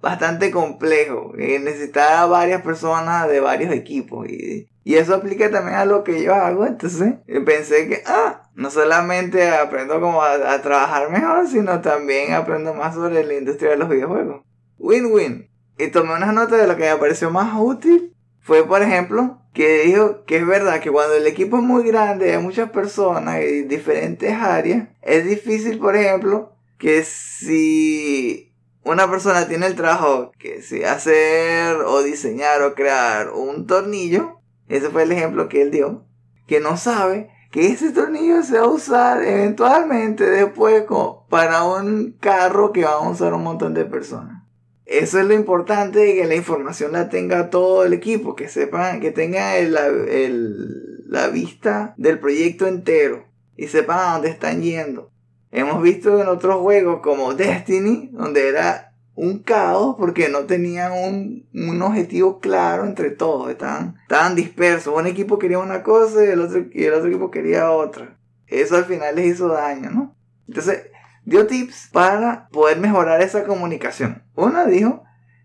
[0.00, 4.28] bastante complejo, que necesitaba varias personas de varios equipos.
[4.28, 6.64] Y, eso aplica también a lo que yo hago.
[6.64, 12.94] Entonces pensé que, ah, no solamente aprendo como a, trabajar mejor, sino también aprendo más
[12.94, 14.42] sobre la industria de los videojuegos.
[14.78, 15.50] Win-win.
[15.76, 18.14] Y tomé unas notas de lo que me pareció más útil.
[18.40, 22.32] Fue, por ejemplo, que dijo que es verdad que cuando el equipo es muy grande,
[22.32, 28.47] hay muchas personas y diferentes áreas, es difícil, por ejemplo, que si
[28.84, 34.90] una persona tiene el trabajo que si hacer o diseñar o crear un tornillo, ese
[34.90, 36.06] fue el ejemplo que él dio,
[36.46, 40.84] que no sabe que ese tornillo se va a usar eventualmente después
[41.28, 44.44] para un carro que van a usar un montón de personas.
[44.84, 49.10] Eso es lo importante, que la información la tenga todo el equipo, que sepan, que
[49.10, 55.10] tengan la vista del proyecto entero y sepan a dónde están yendo.
[55.50, 61.82] Hemos visto en otros juegos como Destiny, donde era un caos porque no tenían un,
[61.82, 64.94] objetivo claro entre todos, estaban, estaban dispersos.
[64.96, 68.16] Un equipo quería una cosa y el, otro, y el otro equipo quería otra.
[68.46, 70.16] Eso al final les hizo daño, ¿no?
[70.46, 70.86] Entonces,
[71.24, 74.22] dio tips para poder mejorar esa comunicación.
[74.34, 75.02] Una dijo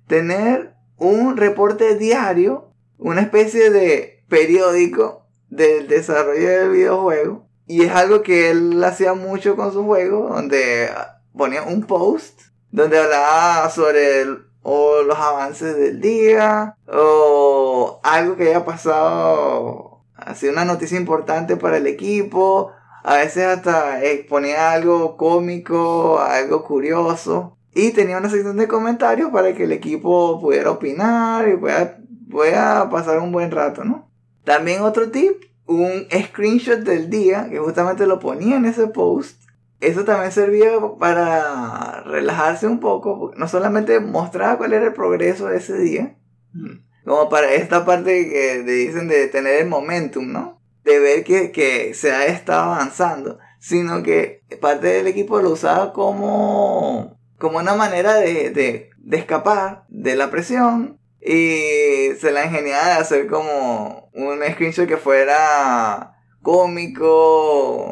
[0.08, 7.48] tener un reporte diario, una especie de periódico del desarrollo del videojuego.
[7.74, 10.92] Y es algo que él hacía mucho con su juego, donde
[11.36, 12.40] ponía un post,
[12.70, 21.00] donde hablaba sobre los avances del día, o algo que haya pasado, así una noticia
[21.00, 22.70] importante para el equipo,
[23.04, 27.58] a veces hasta exponía algo cómico, algo curioso.
[27.74, 31.98] Y tenía una sección de comentarios para que el equipo pudiera opinar y pueda,
[32.30, 34.12] pueda pasar un buen rato, ¿no?
[34.44, 35.42] También otro tip,
[35.80, 39.42] un screenshot del día, que justamente lo ponía en ese post.
[39.80, 45.58] Eso también servía para relajarse un poco, no solamente mostraba cuál era el progreso de
[45.58, 46.16] ese día,
[46.54, 47.06] mm.
[47.06, 50.64] como para esta parte que dicen de tener el momentum, ¿no?
[50.84, 57.18] de ver que, se ha estado avanzando, sino que parte del equipo lo usaba como,
[57.38, 63.28] como una manera de, de, escapar de la presión y se la ingeniaba de hacer
[63.28, 67.90] como un screenshot que fuera cómico,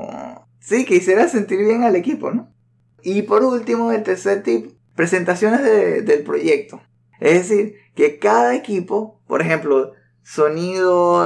[0.60, 2.54] sí, que hiciera sentir bien al equipo, ¿no?
[3.02, 6.82] Y por último, el tercer tip, presentaciones del proyecto.
[7.20, 9.94] Es decir, que cada equipo, por ejemplo,
[10.24, 11.26] sonido,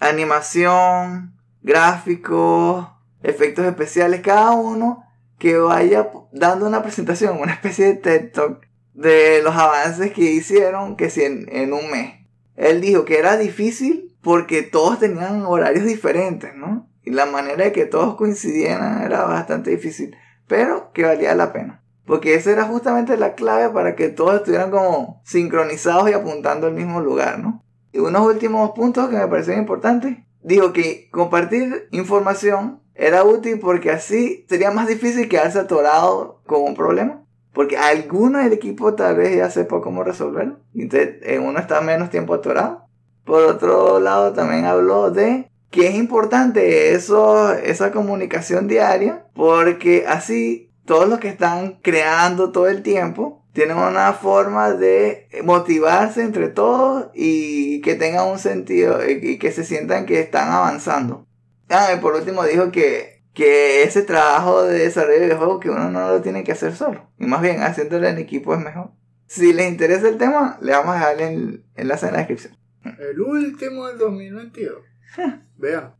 [0.00, 2.88] animación, gráficos,
[3.22, 5.04] efectos especiales, cada uno
[5.38, 8.67] que vaya dando una presentación, una especie de TED Talk
[8.98, 12.14] de los avances que hicieron, que si en, un mes.
[12.56, 16.88] Él dijo que era difícil porque todos tenían horarios diferentes, ¿no?
[17.04, 20.16] Y la manera de que todos coincidieran era bastante difícil,
[20.48, 21.84] pero que valía la pena.
[22.06, 26.74] Porque esa era justamente la clave para que todos estuvieran como sincronizados y apuntando al
[26.74, 27.62] mismo lugar, ¿no?
[27.92, 30.16] Y unos últimos puntos que me parecieron importantes.
[30.42, 36.74] Dijo que compartir información era útil porque así sería más difícil quedarse atorado con un
[36.74, 37.22] problema.
[37.52, 40.58] Porque alguno del equipo tal vez ya sepa cómo resolverlo.
[40.74, 42.84] Entonces uno está menos tiempo atorado.
[43.24, 49.26] Por otro lado también habló de que es importante eso, esa comunicación diaria.
[49.34, 56.22] Porque así todos los que están creando todo el tiempo tienen una forma de motivarse
[56.22, 61.26] entre todos y que tengan un sentido y que se sientan que están avanzando.
[61.68, 65.88] Ah, y por último dijo que, que ese trabajo de desarrollo de juegos que uno
[65.92, 67.08] no lo tiene que hacer solo.
[67.20, 68.90] Y más bien haciéndolo en equipo es mejor.
[69.28, 72.56] Si les interesa el tema, le vamos a dejar el enlace en la descripción.
[72.82, 74.78] El último del 2022.
[75.56, 75.94] Vean.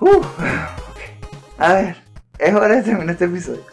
[0.00, 0.20] Ok.
[1.58, 1.96] A ver,
[2.38, 3.64] es hora de terminar este episodio.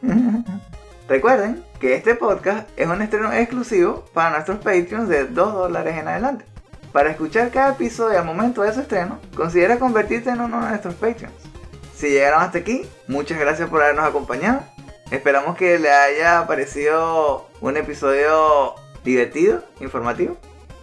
[1.08, 6.08] Recuerden que este podcast es un estreno exclusivo para nuestros Patreons de 2 dólares en
[6.08, 6.44] adelante.
[6.92, 10.94] Para escuchar cada episodio al momento de su estreno, considera convertirte en uno de nuestros
[10.94, 11.34] Patreons.
[11.94, 14.62] Si llegaron hasta aquí, muchas gracias por habernos acompañado.
[15.12, 18.74] Esperamos que les haya parecido un episodio
[19.04, 20.36] divertido, informativo.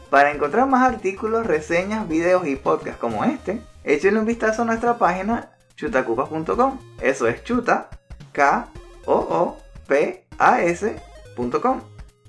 [0.09, 4.97] Para encontrar más artículos, reseñas, videos y podcasts como este, échenle un vistazo a nuestra
[4.97, 6.79] página chutacupas.com.
[7.01, 7.89] Eso es chuta,
[8.31, 8.69] K
[9.05, 11.81] O O P A S.com.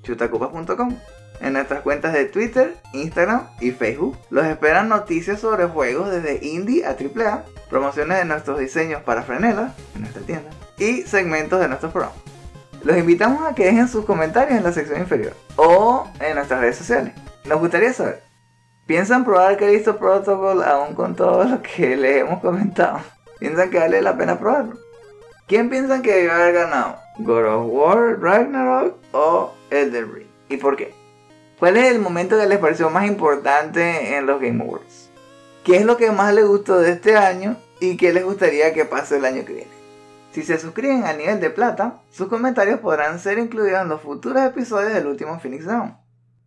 [0.03, 0.99] chutacupas.com.
[1.41, 6.87] En nuestras cuentas de Twitter, Instagram y Facebook los esperan noticias sobre juegos desde indie
[6.87, 11.93] a AAA, promociones de nuestros diseños para frenelas en nuestra tienda y segmentos de nuestros
[11.93, 12.19] programas.
[12.85, 16.77] Los invitamos a que dejen sus comentarios en la sección inferior o en nuestras redes
[16.77, 17.15] sociales.
[17.47, 18.23] Nos gustaría saber,
[18.87, 23.01] ¿piensan probar Callisto Protocol aún con todo lo que les hemos comentado?
[23.39, 24.79] ¿Piensan que vale la pena probarlo?
[25.47, 27.04] ¿Quién piensan que debe haber ganado?
[27.19, 30.27] ¿God of War, Ragnarok o Elden Ring?
[30.49, 30.93] ¿Y por qué?
[31.61, 35.11] ¿Cuál es el momento que les pareció más importante en los Game Awards?
[35.63, 38.85] ¿Qué es lo que más les gustó de este año y qué les gustaría que
[38.85, 39.71] pase el año que viene?
[40.33, 44.43] Si se suscriben al nivel de plata, sus comentarios podrán ser incluidos en los futuros
[44.43, 45.97] episodios del último Phoenix Down.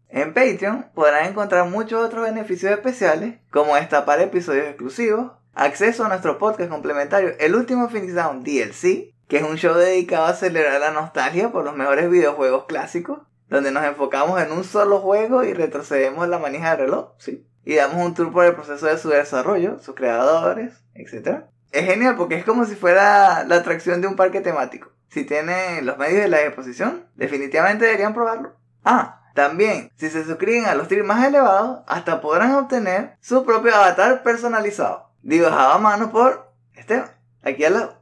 [0.09, 6.37] En Patreon podrán encontrar muchos otros beneficios especiales, como destapar episodios exclusivos, acceso a nuestro
[6.37, 10.91] podcast complementario El último Phoenix Down DLC, que es un show dedicado a celebrar la
[10.91, 16.27] nostalgia por los mejores videojuegos clásicos, donde nos enfocamos en un solo juego y retrocedemos
[16.27, 17.45] la manija del reloj, sí.
[17.63, 21.43] Y damos un tour por el proceso de su desarrollo, sus creadores, etc.
[21.71, 24.89] Es genial porque es como si fuera la atracción de un parque temático.
[25.09, 28.55] Si tienen los medios de la exposición, definitivamente deberían probarlo.
[28.85, 33.75] Ah, también, si se suscriben a los tiers más elevados, hasta podrán obtener su propio
[33.75, 37.11] avatar personalizado, dibujado a mano por Esteban,
[37.43, 37.96] aquí al lado.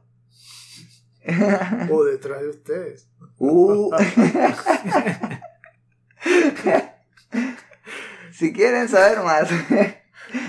[1.90, 3.08] O detrás de ustedes.
[3.38, 3.90] Uh.
[8.32, 9.48] si quieren saber más,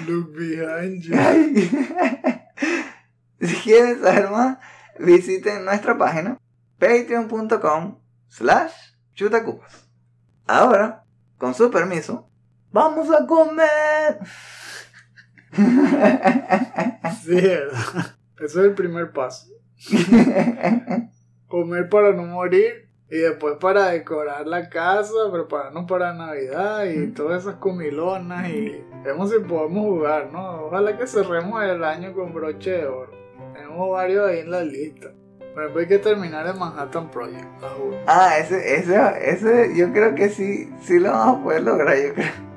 [0.07, 1.15] Look behind you.
[3.41, 4.57] si quieren saber más,
[4.99, 6.37] visiten nuestra página
[6.79, 8.73] patreon.com slash
[9.13, 9.87] chutacupas.
[10.45, 11.03] Ahora,
[11.37, 12.29] con su permiso,
[12.71, 14.19] vamos a comer.
[17.23, 17.37] Sí.
[17.37, 19.47] Eso es el primer paso.
[21.47, 27.43] Comer para no morir y después para decorar la casa, prepararnos para Navidad y todas
[27.43, 30.65] esas comilonas y vemos si podemos jugar, ¿no?
[30.65, 33.11] Ojalá que cerremos el año con broche de oro.
[33.53, 35.13] Tenemos varios ahí en la lista.
[35.53, 37.47] Por ejemplo, hay que terminar el Manhattan Project.
[38.07, 42.13] ah, ese, ese, ese, yo creo que sí, sí lo vamos a poder lograr, yo
[42.13, 42.47] creo.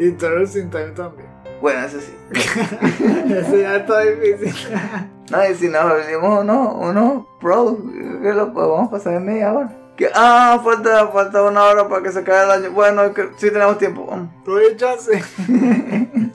[0.00, 1.27] Y Terror Sin Time también.
[1.60, 2.14] Bueno, eso sí.
[2.32, 4.54] Ese ya está difícil.
[5.30, 7.76] No, y si nos volvimos unos, unos pros,
[8.22, 9.70] que lo podemos pasar en media hora.
[9.94, 12.70] Que, ah, falta, falta una hora para que se acabe el año.
[12.72, 14.06] Bueno, que sí tenemos tiempo.
[14.08, 14.30] vamos.
[14.42, 15.22] Todavía chance.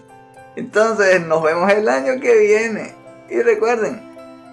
[0.56, 2.94] Entonces, nos vemos el año que viene.
[3.32, 4.00] Y recuerden,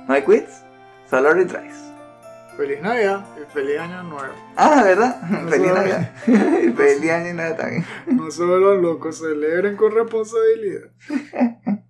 [0.08, 0.62] no hay quits,
[1.10, 1.89] solo retries.
[2.60, 4.34] Feliz Navidad y feliz Año Nuevo.
[4.54, 5.22] Ah, ¿verdad?
[5.22, 5.72] No Feliz.
[5.72, 6.12] Navidad.
[6.26, 7.86] Y feliz año nada también.
[8.06, 10.90] No solo los locos celebren con responsabilidad.